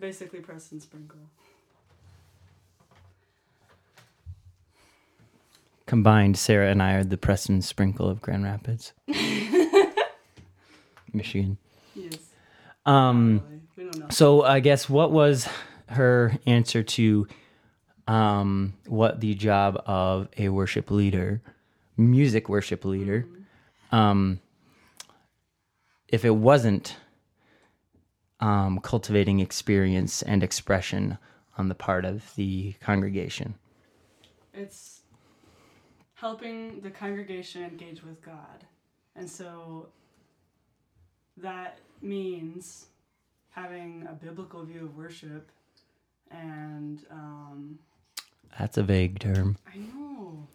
Basically, 0.00 0.40
Preston 0.40 0.80
Sprinkle. 0.80 1.18
Combined, 5.86 6.36
Sarah 6.36 6.70
and 6.70 6.82
I 6.82 6.94
are 6.94 7.04
the 7.04 7.16
Preston 7.16 7.62
Sprinkle 7.62 8.08
of 8.08 8.20
Grand 8.20 8.42
Rapids, 8.42 8.92
Michigan. 11.12 11.58
Yes. 11.94 12.18
Um, 12.84 13.42
Really. 13.46 13.60
We 13.76 13.84
don't 13.84 13.98
know. 14.00 14.06
so 14.10 14.42
I 14.42 14.58
guess 14.60 14.88
what 14.88 15.12
was 15.12 15.48
her 15.88 16.36
answer 16.44 16.82
to 16.82 17.28
um, 18.08 18.74
what 18.86 19.20
the 19.20 19.34
job 19.34 19.80
of 19.86 20.28
a 20.36 20.48
worship 20.48 20.90
leader, 20.90 21.40
music 21.96 22.48
worship 22.48 22.84
leader, 22.84 23.26
um, 23.92 24.40
if 26.08 26.24
it 26.24 26.36
wasn't 26.36 26.96
um, 28.40 28.80
cultivating 28.80 29.40
experience 29.40 30.22
and 30.22 30.42
expression 30.42 31.18
on 31.58 31.68
the 31.68 31.74
part 31.74 32.04
of 32.04 32.34
the 32.36 32.74
congregation? 32.80 33.54
It's 34.52 35.00
helping 36.14 36.80
the 36.80 36.90
congregation 36.90 37.62
engage 37.62 38.02
with 38.02 38.22
God. 38.22 38.64
And 39.14 39.28
so 39.28 39.88
that 41.36 41.78
means 42.02 42.86
having 43.50 44.06
a 44.08 44.12
biblical 44.12 44.64
view 44.64 44.84
of 44.84 44.96
worship 44.96 45.50
and 46.30 47.04
um, 47.10 47.78
That's 48.58 48.76
a 48.76 48.82
vague 48.82 49.18
term. 49.18 49.56
I 49.72 49.78
know. 49.78 50.46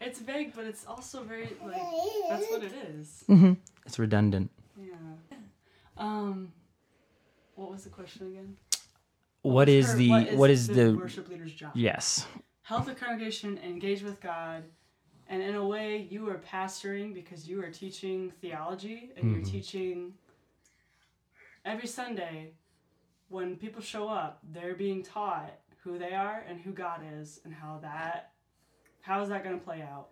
It's 0.00 0.20
vague, 0.20 0.54
but 0.54 0.64
it's 0.64 0.86
also 0.86 1.22
very 1.22 1.50
like 1.62 1.82
that's 2.28 2.50
what 2.50 2.62
it 2.62 2.72
is. 2.72 3.24
Mm-hmm. 3.28 3.52
It's 3.86 3.98
redundant. 3.98 4.50
Yeah. 4.78 5.36
Um 5.96 6.52
what 7.54 7.70
was 7.70 7.84
the 7.84 7.90
question 7.90 8.28
again? 8.28 8.56
what 9.42 9.68
is 9.70 9.94
the 9.94 10.10
what 10.36 10.50
is 10.50 10.66
the 10.66 10.92
worship 10.94 11.28
leader's 11.30 11.52
job? 11.52 11.72
yes 11.74 12.26
help 12.62 12.84
the 12.86 12.94
congregation 12.94 13.58
engage 13.58 14.02
with 14.02 14.20
God. 14.20 14.64
And 15.28 15.42
in 15.42 15.54
a 15.54 15.64
way, 15.64 16.08
you 16.10 16.28
are 16.28 16.38
pastoring 16.38 17.14
because 17.14 17.48
you 17.48 17.62
are 17.62 17.70
teaching 17.70 18.32
theology 18.40 19.10
and 19.16 19.30
you're 19.30 19.40
Mhm. 19.42 19.50
teaching 19.50 20.14
every 21.64 21.86
Sunday 21.86 22.54
when 23.28 23.56
people 23.56 23.80
show 23.80 24.08
up, 24.08 24.40
they're 24.52 24.74
being 24.74 25.02
taught 25.04 25.52
who 25.84 25.98
they 25.98 26.14
are 26.14 26.40
and 26.48 26.60
who 26.60 26.72
God 26.72 27.00
is 27.20 27.40
and 27.44 27.54
how 27.54 27.78
that 27.82 28.32
how 29.02 29.22
is 29.22 29.28
that 29.30 29.42
going 29.44 29.58
to 29.58 29.64
play 29.64 29.80
out? 29.82 30.08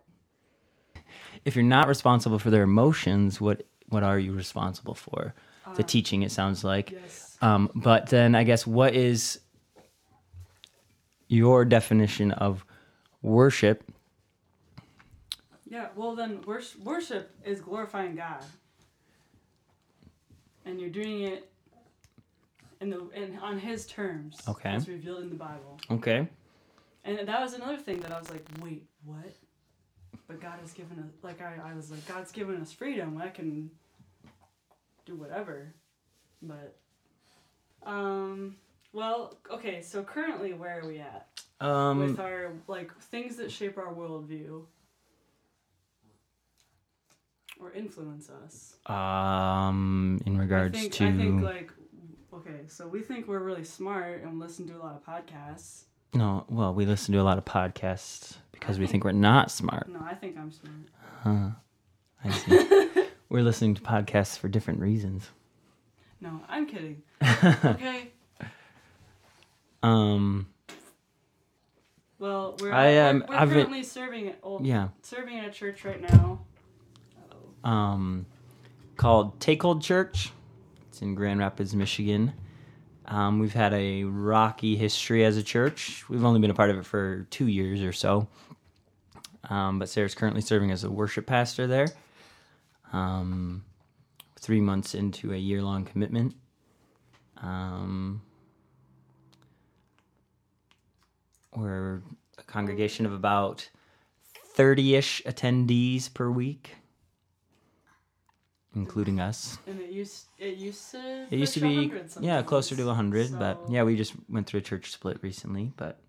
If 1.45 1.55
you're 1.55 1.63
not 1.63 1.87
responsible 1.87 2.39
for 2.39 2.49
their 2.49 2.63
emotions 2.63 3.39
what 3.41 3.63
what 3.89 4.03
are 4.03 4.19
you 4.19 4.33
responsible 4.33 4.93
for 4.95 5.33
the 5.75 5.83
Uh, 5.83 5.85
teaching 5.87 6.23
it 6.23 6.31
sounds 6.31 6.63
like 6.63 6.91
Yes. 6.91 7.37
um, 7.41 7.69
but 7.75 8.07
then 8.07 8.35
i 8.35 8.43
guess 8.43 8.65
what 8.67 8.93
is 8.95 9.39
your 11.27 11.63
definition 11.65 12.31
of 12.31 12.65
worship 13.21 13.83
Yeah, 15.69 15.89
well 15.95 16.15
then 16.15 16.41
wors- 16.47 16.75
worship 16.83 17.29
is 17.45 17.61
glorifying 17.61 18.15
God. 18.15 18.43
And 20.65 20.79
you're 20.81 20.89
doing 20.89 21.21
it 21.21 21.51
in 22.81 22.89
the 22.89 23.07
in 23.13 23.37
on 23.39 23.59
his 23.59 23.85
terms. 23.85 24.37
Okay. 24.47 24.69
As 24.71 24.87
revealed 24.87 25.21
in 25.23 25.29
the 25.29 25.35
Bible. 25.35 25.79
okay 25.91 26.27
And 27.05 27.27
that 27.27 27.39
was 27.41 27.53
another 27.53 27.77
thing 27.77 27.99
that 28.01 28.11
I 28.11 28.19
was 28.19 28.29
like, 28.31 28.45
wait, 28.61 28.83
what? 29.05 29.31
But 30.29 30.39
God 30.39 30.59
has 30.61 30.73
given 30.73 30.99
us, 30.99 31.23
like, 31.23 31.41
I, 31.41 31.55
I 31.71 31.73
was 31.73 31.89
like, 31.89 32.05
God's 32.07 32.31
given 32.31 32.61
us 32.61 32.71
freedom. 32.71 33.19
I 33.19 33.29
can 33.29 33.71
do 35.07 35.15
whatever. 35.15 35.73
But, 36.43 36.77
um, 37.83 38.55
well, 38.93 39.39
okay, 39.51 39.81
so 39.81 40.03
currently, 40.03 40.53
where 40.53 40.81
are 40.81 40.87
we 40.87 40.99
at? 40.99 41.27
um 41.59 41.97
With 41.97 42.19
our, 42.19 42.51
like, 42.67 42.95
things 42.99 43.37
that 43.37 43.51
shape 43.51 43.79
our 43.79 43.91
worldview 43.91 44.65
or 47.59 47.73
influence 47.73 48.29
us. 48.29 48.75
um 48.85 50.21
in 50.27 50.37
regards 50.37 50.77
I 50.77 50.81
think, 50.81 50.93
to 50.93 51.07
I 51.07 51.11
think, 51.11 51.41
like, 51.41 51.71
okay, 52.31 52.49
Okay, 52.51 52.67
so 52.67 52.87
we 52.87 53.01
think 53.01 53.27
we're 53.27 53.39
really 53.39 53.63
smart 53.63 54.21
and 54.21 54.39
listen 54.39 54.67
to 54.67 54.75
a 54.75 54.77
lot 54.77 54.93
of 54.95 55.03
podcasts. 55.03 55.85
No, 56.13 56.45
well, 56.49 56.73
we 56.73 56.85
listen 56.85 57.13
to 57.13 57.21
a 57.21 57.23
lot 57.23 57.37
of 57.37 57.45
podcasts 57.45 58.35
because 58.51 58.79
we 58.79 58.87
think 58.87 59.03
we're 59.03 59.11
not 59.11 59.51
smart. 59.51 59.87
No, 59.89 59.99
I 60.03 60.15
think 60.15 60.37
I'm 60.37 60.51
smart. 60.51 60.75
Huh. 61.23 61.49
I 62.23 62.31
see. 62.31 63.07
we're 63.29 63.43
listening 63.43 63.75
to 63.75 63.81
podcasts 63.81 64.37
for 64.37 64.47
different 64.47 64.79
reasons. 64.79 65.29
No, 66.19 66.41
I'm 66.49 66.65
kidding. 66.65 67.01
okay. 67.63 68.09
Um, 69.83 70.47
Well, 72.17 72.57
we're, 72.59 72.73
I, 72.73 72.97
um, 72.97 73.19
we're, 73.19 73.27
we're 73.27 73.35
I've 73.41 73.49
been- 73.49 73.57
currently 73.57 73.83
serving 73.83 74.27
at 74.29 74.39
old, 74.43 74.65
yeah. 74.65 74.89
serving 75.03 75.37
at 75.39 75.47
a 75.47 75.51
church 75.51 75.85
right 75.85 76.01
now. 76.01 76.39
um, 77.63 78.25
called 78.97 79.39
Take 79.39 79.61
Hold 79.61 79.81
Church. 79.81 80.31
It's 80.89 81.01
in 81.01 81.15
Grand 81.15 81.39
Rapids, 81.39 81.73
Michigan. 81.75 82.33
Um, 83.09 83.39
we've 83.39 83.53
had 83.53 83.73
a 83.73 84.03
rocky 84.03 84.75
history 84.75 85.25
as 85.25 85.35
a 85.35 85.41
church. 85.41 86.07
We've 86.09 86.23
only 86.23 86.39
been 86.39 86.51
a 86.51 86.55
part 86.55 86.69
of 86.69 86.77
it 86.77 86.85
for 86.85 87.25
two 87.31 87.47
years 87.47 87.81
or 87.81 87.91
so. 87.91 88.27
Um, 89.49 89.79
but 89.79 89.89
Sarah's 89.89 90.13
currently 90.13 90.41
serving 90.41 90.69
as 90.69 90.83
a 90.83 90.91
worship 90.91 91.25
pastor 91.25 91.65
there. 91.65 91.87
Um, 92.93 93.65
three 94.39 94.61
months 94.61 94.93
into 94.93 95.33
a 95.33 95.37
year 95.37 95.63
long 95.63 95.85
commitment. 95.85 96.35
Um, 97.37 98.21
we're 101.55 102.03
a 102.37 102.43
congregation 102.43 103.07
of 103.07 103.13
about 103.13 103.67
30 104.53 104.95
ish 104.95 105.23
attendees 105.25 106.13
per 106.13 106.29
week 106.29 106.75
including 108.75 109.19
us. 109.19 109.57
And 109.67 109.79
it 109.81 109.91
used 109.91 110.27
it 110.37 110.57
used 110.57 110.91
to 110.91 111.27
It 111.29 111.37
used 111.37 111.53
to 111.55 111.59
be 111.61 111.91
yeah 112.19 112.41
closer 112.41 112.75
to 112.75 112.85
100, 112.85 113.37
but 113.39 113.59
yeah, 113.69 113.83
we 113.83 113.95
just 113.95 114.13
went 114.29 114.47
through 114.47 114.59
a 114.59 114.63
church 114.63 114.91
split 114.91 115.19
recently, 115.21 115.71
but 115.77 115.99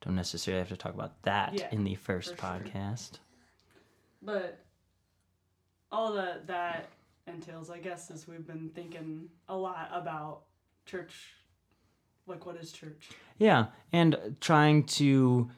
don't 0.00 0.16
necessarily 0.16 0.60
have 0.60 0.68
to 0.68 0.76
talk 0.76 0.94
about 0.94 1.22
that 1.22 1.54
Yeah, 1.54 1.68
in 1.72 1.84
the 1.84 1.94
first 1.96 2.34
for 2.34 2.40
sure. 2.40 2.48
podcast. 2.60 3.18
But 4.22 4.58
all 5.90 6.12
that 6.14 6.46
that 6.46 6.88
entails, 7.26 7.70
I 7.70 7.78
guess, 7.78 8.10
is 8.10 8.26
we've 8.28 8.46
been 8.46 8.70
thinking 8.74 9.28
a 9.48 9.56
lot 9.56 9.88
about 9.92 10.42
church. 10.86 11.34
Like, 12.26 12.44
what 12.46 12.56
is 12.56 12.72
church? 12.72 13.10
Yeah, 13.38 13.66
and 13.92 14.36
trying 14.40 14.84
to 14.84 15.50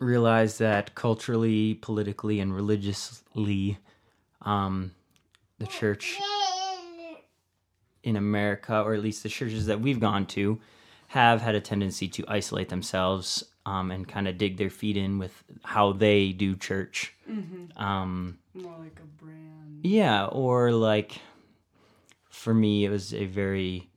realize 0.00 0.58
that 0.58 0.94
culturally, 0.94 1.74
politically, 1.74 2.40
and 2.40 2.54
religiously, 2.54 3.78
um, 4.42 4.92
the 5.58 5.66
church 5.66 6.18
in 8.02 8.16
America, 8.16 8.80
or 8.82 8.94
at 8.94 9.00
least 9.02 9.22
the 9.22 9.28
churches 9.28 9.66
that 9.66 9.80
we've 9.80 10.00
gone 10.00 10.26
to, 10.26 10.60
have 11.08 11.40
had 11.40 11.54
a 11.54 11.60
tendency 11.60 12.08
to 12.08 12.24
isolate 12.26 12.68
themselves 12.68 13.44
um, 13.66 13.90
and 13.90 14.08
kind 14.08 14.26
of 14.26 14.38
dig 14.38 14.56
their 14.56 14.70
feet 14.70 14.96
in 14.96 15.18
with 15.18 15.44
how 15.62 15.92
they 15.92 16.32
do 16.32 16.56
church. 16.56 17.14
Um, 17.76 18.38
More 18.54 18.76
like 18.78 18.98
a 18.98 19.24
brand. 19.24 19.80
yeah, 19.82 20.26
or 20.26 20.72
like 20.72 21.20
for 22.28 22.52
me, 22.52 22.84
it 22.84 22.88
was 22.90 23.14
a 23.14 23.26
very 23.26 23.88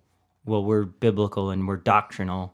well, 0.45 0.63
we're 0.63 0.83
biblical 0.83 1.49
and 1.49 1.67
we're 1.67 1.77
doctrinal, 1.77 2.53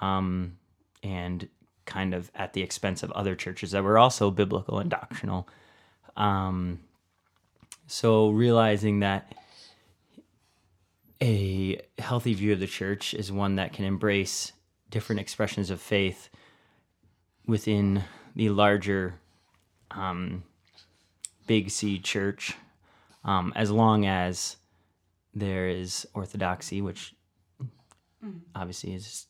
um, 0.00 0.56
and 1.02 1.46
kind 1.84 2.14
of 2.14 2.30
at 2.34 2.54
the 2.54 2.62
expense 2.62 3.02
of 3.02 3.10
other 3.12 3.34
churches 3.34 3.72
that 3.72 3.84
were 3.84 3.98
also 3.98 4.30
biblical 4.30 4.78
and 4.78 4.88
doctrinal. 4.88 5.46
Um, 6.16 6.80
so 7.90 8.30
realizing 8.30 9.00
that 9.00 9.34
a 11.20 11.80
healthy 11.98 12.34
view 12.34 12.52
of 12.52 12.60
the 12.60 12.68
church 12.68 13.14
is 13.14 13.32
one 13.32 13.56
that 13.56 13.72
can 13.72 13.84
embrace 13.84 14.52
different 14.90 15.20
expressions 15.20 15.70
of 15.70 15.80
faith 15.80 16.30
within 17.46 18.04
the 18.36 18.48
larger 18.50 19.14
um, 19.90 20.44
big 21.48 21.68
C 21.68 21.98
church, 21.98 22.54
um, 23.24 23.52
as 23.56 23.72
long 23.72 24.06
as 24.06 24.56
there 25.34 25.68
is 25.68 26.06
orthodoxy, 26.14 26.80
which 26.80 27.12
obviously 28.54 28.94
is 28.94 29.26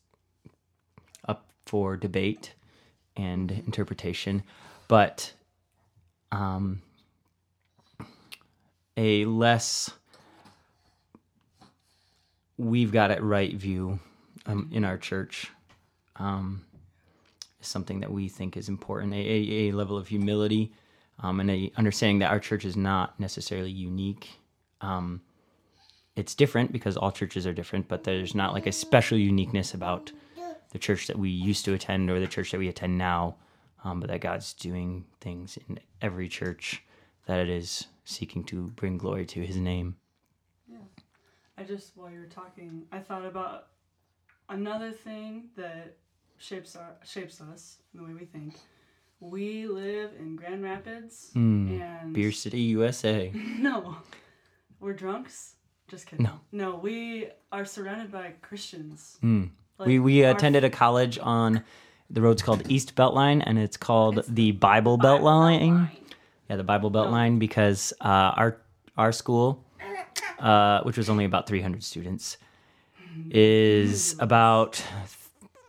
up 1.27 1.47
for 1.65 1.97
debate 1.97 2.53
and 3.17 3.51
interpretation, 3.51 4.43
but 4.87 5.33
um, 6.31 6.83
a 9.01 9.25
less 9.25 9.89
we've 12.55 12.91
got 12.91 13.09
it 13.09 13.19
right 13.23 13.55
view 13.55 13.99
um, 14.45 14.69
in 14.71 14.85
our 14.85 14.97
church 14.97 15.49
um, 16.17 16.63
is 17.59 17.67
something 17.67 17.99
that 18.01 18.11
we 18.11 18.29
think 18.29 18.55
is 18.55 18.69
important. 18.69 19.11
A, 19.13 19.17
a, 19.17 19.69
a 19.69 19.71
level 19.71 19.97
of 19.97 20.07
humility 20.07 20.71
um, 21.19 21.39
and 21.39 21.49
a 21.49 21.71
understanding 21.77 22.19
that 22.19 22.29
our 22.29 22.39
church 22.39 22.63
is 22.63 22.77
not 22.77 23.19
necessarily 23.19 23.71
unique. 23.71 24.29
Um, 24.81 25.21
it's 26.15 26.35
different 26.35 26.71
because 26.71 26.95
all 26.95 27.11
churches 27.11 27.47
are 27.47 27.53
different, 27.53 27.87
but 27.87 28.03
there's 28.03 28.35
not 28.35 28.53
like 28.53 28.67
a 28.67 28.71
special 28.71 29.17
uniqueness 29.17 29.73
about 29.73 30.11
the 30.73 30.79
church 30.79 31.07
that 31.07 31.17
we 31.17 31.31
used 31.31 31.65
to 31.65 31.73
attend 31.73 32.11
or 32.11 32.19
the 32.19 32.27
church 32.27 32.51
that 32.51 32.59
we 32.59 32.67
attend 32.67 32.99
now. 32.99 33.35
Um, 33.83 33.99
but 33.99 34.11
that 34.11 34.21
God's 34.21 34.53
doing 34.53 35.05
things 35.21 35.57
in 35.67 35.79
every 36.03 36.29
church 36.29 36.83
that 37.25 37.39
it 37.39 37.49
is 37.49 37.87
seeking 38.03 38.43
to 38.45 38.67
bring 38.75 38.97
glory 38.97 39.25
to 39.27 39.41
His 39.45 39.57
name. 39.57 39.95
Yeah. 40.71 40.77
I 41.57 41.63
just, 41.63 41.95
while 41.95 42.09
you 42.11 42.19
were 42.19 42.25
talking, 42.25 42.83
I 42.91 42.99
thought 42.99 43.25
about 43.25 43.67
another 44.49 44.91
thing 44.91 45.45
that 45.55 45.95
shapes 46.37 46.75
our 46.75 46.95
shapes 47.03 47.39
us 47.41 47.77
the 47.93 48.03
way 48.03 48.13
we 48.13 48.25
think. 48.25 48.55
We 49.19 49.67
live 49.67 50.11
in 50.19 50.35
Grand 50.35 50.63
Rapids, 50.63 51.29
Mm, 51.35 51.79
and 51.79 52.13
Beer 52.13 52.31
City, 52.31 52.59
USA. 52.61 53.31
no, 53.35 53.97
we're 54.79 54.93
drunks. 54.93 55.55
Just 55.87 56.07
kidding. 56.07 56.23
No. 56.25 56.39
no, 56.51 56.75
we 56.77 57.27
are 57.51 57.65
surrounded 57.65 58.11
by 58.11 58.33
Christians. 58.41 59.19
Mm. 59.21 59.49
Like, 59.77 59.87
we 59.87 59.99
we 59.99 60.23
our- 60.25 60.31
attended 60.31 60.63
a 60.63 60.69
college 60.71 61.19
on 61.21 61.63
the 62.09 62.21
road's 62.21 62.41
called 62.41 62.63
East 62.71 62.95
Beltline, 62.95 63.43
and 63.45 63.59
it's 63.59 63.77
called 63.77 64.19
It's 64.19 64.27
the 64.27 64.51
Bible 64.53 64.97
Bible 64.97 65.19
Beltline. 65.19 65.61
Beltline. 65.61 65.89
Yeah, 66.51 66.57
the 66.57 66.65
Bible 66.65 66.89
Oh. 66.89 66.91
Beltline 66.91 67.39
because 67.39 67.93
uh, 68.01 68.35
our 68.35 68.57
our 68.97 69.13
school, 69.13 69.63
uh, 70.37 70.81
which 70.83 70.97
was 70.97 71.09
only 71.09 71.23
about 71.23 71.47
300 71.47 71.81
students, 71.81 72.35
is 73.29 74.17
about 74.19 74.83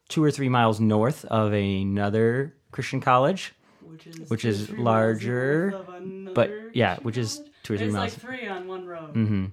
two 0.09 0.25
or 0.25 0.33
three 0.33 0.49
miles 0.49 0.81
north 0.81 1.25
of 1.27 1.53
another 1.53 2.57
Christian 2.73 3.01
college. 3.01 3.55
which 3.81 4.09
is 4.09 4.29
which 4.29 4.45
is 4.45 4.71
larger, 4.71 5.71
north 5.71 5.89
of 5.89 5.95
another 6.03 6.33
but 6.35 6.51
yeah, 6.75 6.95
Christian 6.95 7.05
which 7.05 7.17
is 7.17 7.41
two 7.63 7.75
or 7.75 7.77
three 7.77 7.87
There's 7.87 7.93
miles. 7.93 8.15
It's 8.15 8.25
like 8.25 8.39
three 8.41 8.49
on 8.49 8.67
one 8.67 8.85
road, 8.85 9.13
hmm 9.13 9.45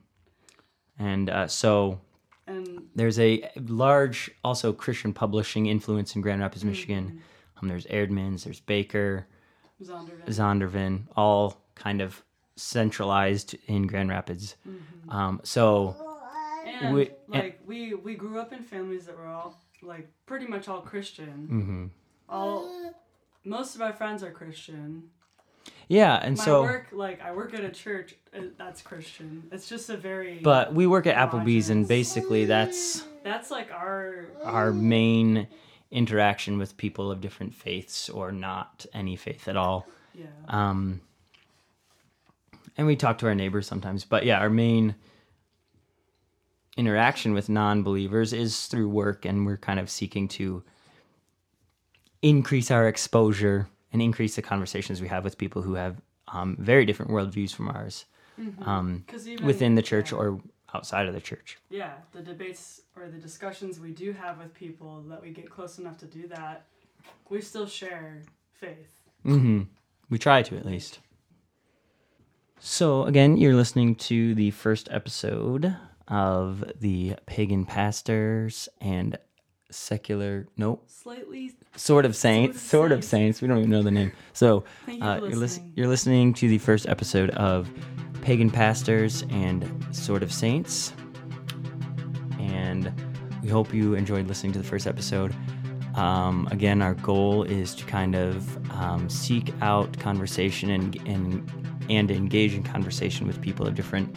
And 0.97 1.29
uh, 1.29 1.45
so 1.45 2.01
and 2.47 2.87
there's 2.95 3.19
a 3.19 3.47
large, 3.67 4.31
also 4.43 4.73
Christian 4.73 5.13
publishing 5.13 5.67
influence 5.67 6.15
in 6.15 6.23
Grand 6.23 6.41
Rapids, 6.41 6.65
Michigan. 6.65 7.21
Um, 7.61 7.67
there's 7.67 7.85
Eerdmans, 7.85 8.45
there's 8.45 8.61
Baker, 8.61 9.27
Zondervan. 9.83 10.25
Zondervan, 10.27 11.01
all 11.15 11.57
kind 11.75 12.01
of 12.01 12.23
centralized 12.55 13.55
in 13.67 13.87
Grand 13.87 14.09
Rapids. 14.09 14.55
Um, 15.09 15.39
so 15.43 15.95
and 16.65 16.93
we- 16.95 17.11
like 17.27 17.59
we 17.65 17.93
we 17.93 18.15
grew 18.15 18.39
up 18.39 18.51
in 18.53 18.63
families 18.63 19.05
that 19.05 19.17
were 19.17 19.27
all 19.27 19.57
like 19.81 20.07
pretty 20.25 20.45
much 20.47 20.67
all 20.67 20.81
Christian. 20.81 21.47
mhm. 21.51 21.89
All 22.29 22.69
most 23.45 23.75
of 23.75 23.81
our 23.81 23.93
friends 23.93 24.21
are 24.23 24.31
Christian. 24.31 25.09
yeah, 25.87 26.15
and 26.21 26.37
My 26.37 26.43
so 26.43 26.61
work, 26.61 26.87
like 26.91 27.21
I 27.21 27.31
work 27.31 27.53
at 27.53 27.63
a 27.63 27.69
church 27.69 28.15
uh, 28.35 28.41
that's 28.57 28.81
Christian. 28.81 29.43
It's 29.51 29.67
just 29.69 29.89
a 29.89 29.97
very 29.97 30.39
but 30.39 30.73
we 30.73 30.85
work 30.85 31.07
at 31.07 31.15
Applebee's, 31.15 31.69
and 31.69 31.87
basically 31.87 32.45
that's 32.45 33.05
that's 33.23 33.49
like 33.51 33.71
our 33.71 34.25
our 34.43 34.71
main 34.73 35.47
interaction 35.91 36.57
with 36.57 36.77
people 36.77 37.11
of 37.11 37.21
different 37.21 37.53
faiths 37.53 38.09
or 38.09 38.31
not 38.31 38.85
any 38.93 39.15
faith 39.15 39.47
at 39.47 39.57
all. 39.57 39.87
yeah. 40.13 40.25
Um, 40.47 41.01
and 42.77 42.87
we 42.87 42.95
talk 42.95 43.17
to 43.19 43.27
our 43.27 43.35
neighbors 43.35 43.67
sometimes, 43.67 44.05
but 44.05 44.25
yeah, 44.25 44.39
our 44.39 44.49
main 44.49 44.95
interaction 46.77 47.33
with 47.33 47.49
non-believers 47.49 48.31
is 48.31 48.67
through 48.67 48.87
work, 48.87 49.25
and 49.25 49.45
we're 49.45 49.57
kind 49.57 49.79
of 49.79 49.89
seeking 49.89 50.27
to 50.29 50.63
increase 52.21 52.71
our 52.71 52.87
exposure 52.87 53.67
and 53.91 54.01
increase 54.01 54.35
the 54.35 54.41
conversations 54.41 55.01
we 55.01 55.07
have 55.07 55.23
with 55.23 55.37
people 55.37 55.61
who 55.61 55.73
have 55.73 56.01
um, 56.29 56.55
very 56.59 56.85
different 56.85 57.11
worldviews 57.11 57.53
from 57.53 57.67
ours 57.67 58.05
um, 58.65 59.03
Because 59.05 59.27
even 59.27 59.45
within 59.45 59.75
the 59.75 59.81
church 59.81 60.11
yeah. 60.11 60.17
or 60.17 60.41
outside 60.73 61.07
of 61.07 61.13
the 61.13 61.21
church. 61.21 61.57
yeah, 61.69 61.93
the 62.11 62.21
debates 62.21 62.81
or 62.95 63.07
the 63.07 63.17
discussions 63.17 63.79
we 63.79 63.91
do 63.91 64.11
have 64.13 64.37
with 64.37 64.53
people 64.53 65.01
that 65.09 65.21
we 65.21 65.29
get 65.31 65.49
close 65.49 65.79
enough 65.79 65.97
to 65.97 66.05
do 66.05 66.27
that, 66.27 66.65
we 67.29 67.41
still 67.41 67.65
share 67.67 68.21
faith. 68.53 68.87
hmm 69.23 69.63
We 70.09 70.17
try 70.17 70.41
to 70.43 70.57
at 70.57 70.65
least. 70.65 70.99
So 72.59 73.03
again, 73.05 73.37
you're 73.37 73.55
listening 73.55 73.95
to 73.95 74.35
the 74.35 74.51
first 74.51 74.89
episode 74.91 75.75
of 76.07 76.63
the 76.79 77.15
pagan 77.25 77.65
pastors 77.65 78.67
and 78.81 79.17
secular, 79.71 80.47
nope, 80.57 80.83
Slightly. 80.87 81.51
sort 81.75 82.05
of 82.05 82.15
saints, 82.15 82.59
sort 82.61 82.91
of, 82.91 82.97
saints. 83.03 83.07
saints. 83.37 83.41
We 83.41 83.47
don't 83.47 83.59
even 83.59 83.69
know 83.69 83.83
the 83.83 83.91
name. 83.91 84.11
So 84.33 84.63
you 84.87 85.01
uh, 85.01 85.19
for 85.19 85.27
you're, 85.27 85.37
lis- 85.37 85.59
you're 85.75 85.87
listening 85.87 86.33
to 86.35 86.49
the 86.49 86.57
first 86.57 86.87
episode 86.89 87.29
of 87.31 87.69
Pagan 88.21 88.49
Pastors 88.49 89.23
and 89.29 89.85
Sort 89.91 90.23
of 90.23 90.31
Saints. 90.31 90.93
And 92.39 92.91
we 93.41 93.49
hope 93.49 93.73
you 93.73 93.95
enjoyed 93.95 94.27
listening 94.27 94.51
to 94.53 94.59
the 94.59 94.65
first 94.65 94.87
episode. 94.87 95.35
Um, 95.95 96.47
again, 96.51 96.81
our 96.81 96.93
goal 96.93 97.43
is 97.43 97.75
to 97.75 97.85
kind 97.85 98.15
of 98.15 98.71
um, 98.71 99.09
seek 99.09 99.53
out 99.61 99.97
conversation 99.99 100.69
and, 100.69 100.95
and 101.07 101.51
and 101.89 102.11
engage 102.11 102.53
in 102.53 102.61
conversation 102.61 103.25
with 103.25 103.41
people 103.41 103.67
of 103.67 103.73
different 103.73 104.15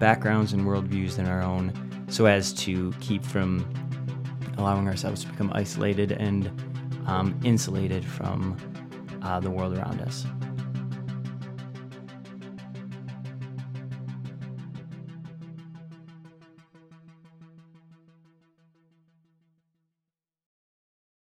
backgrounds 0.00 0.52
and 0.52 0.62
worldviews 0.62 1.14
than 1.16 1.26
our 1.26 1.42
own, 1.42 1.72
so 2.08 2.26
as 2.26 2.52
to 2.52 2.92
keep 3.00 3.24
from 3.24 3.64
allowing 4.58 4.88
ourselves 4.88 5.22
to 5.22 5.30
become 5.30 5.50
isolated 5.54 6.12
and 6.12 6.50
um, 7.06 7.38
insulated 7.44 8.04
from 8.04 8.56
uh, 9.22 9.38
the 9.38 9.50
world 9.50 9.76
around 9.76 10.00
us. 10.00 10.26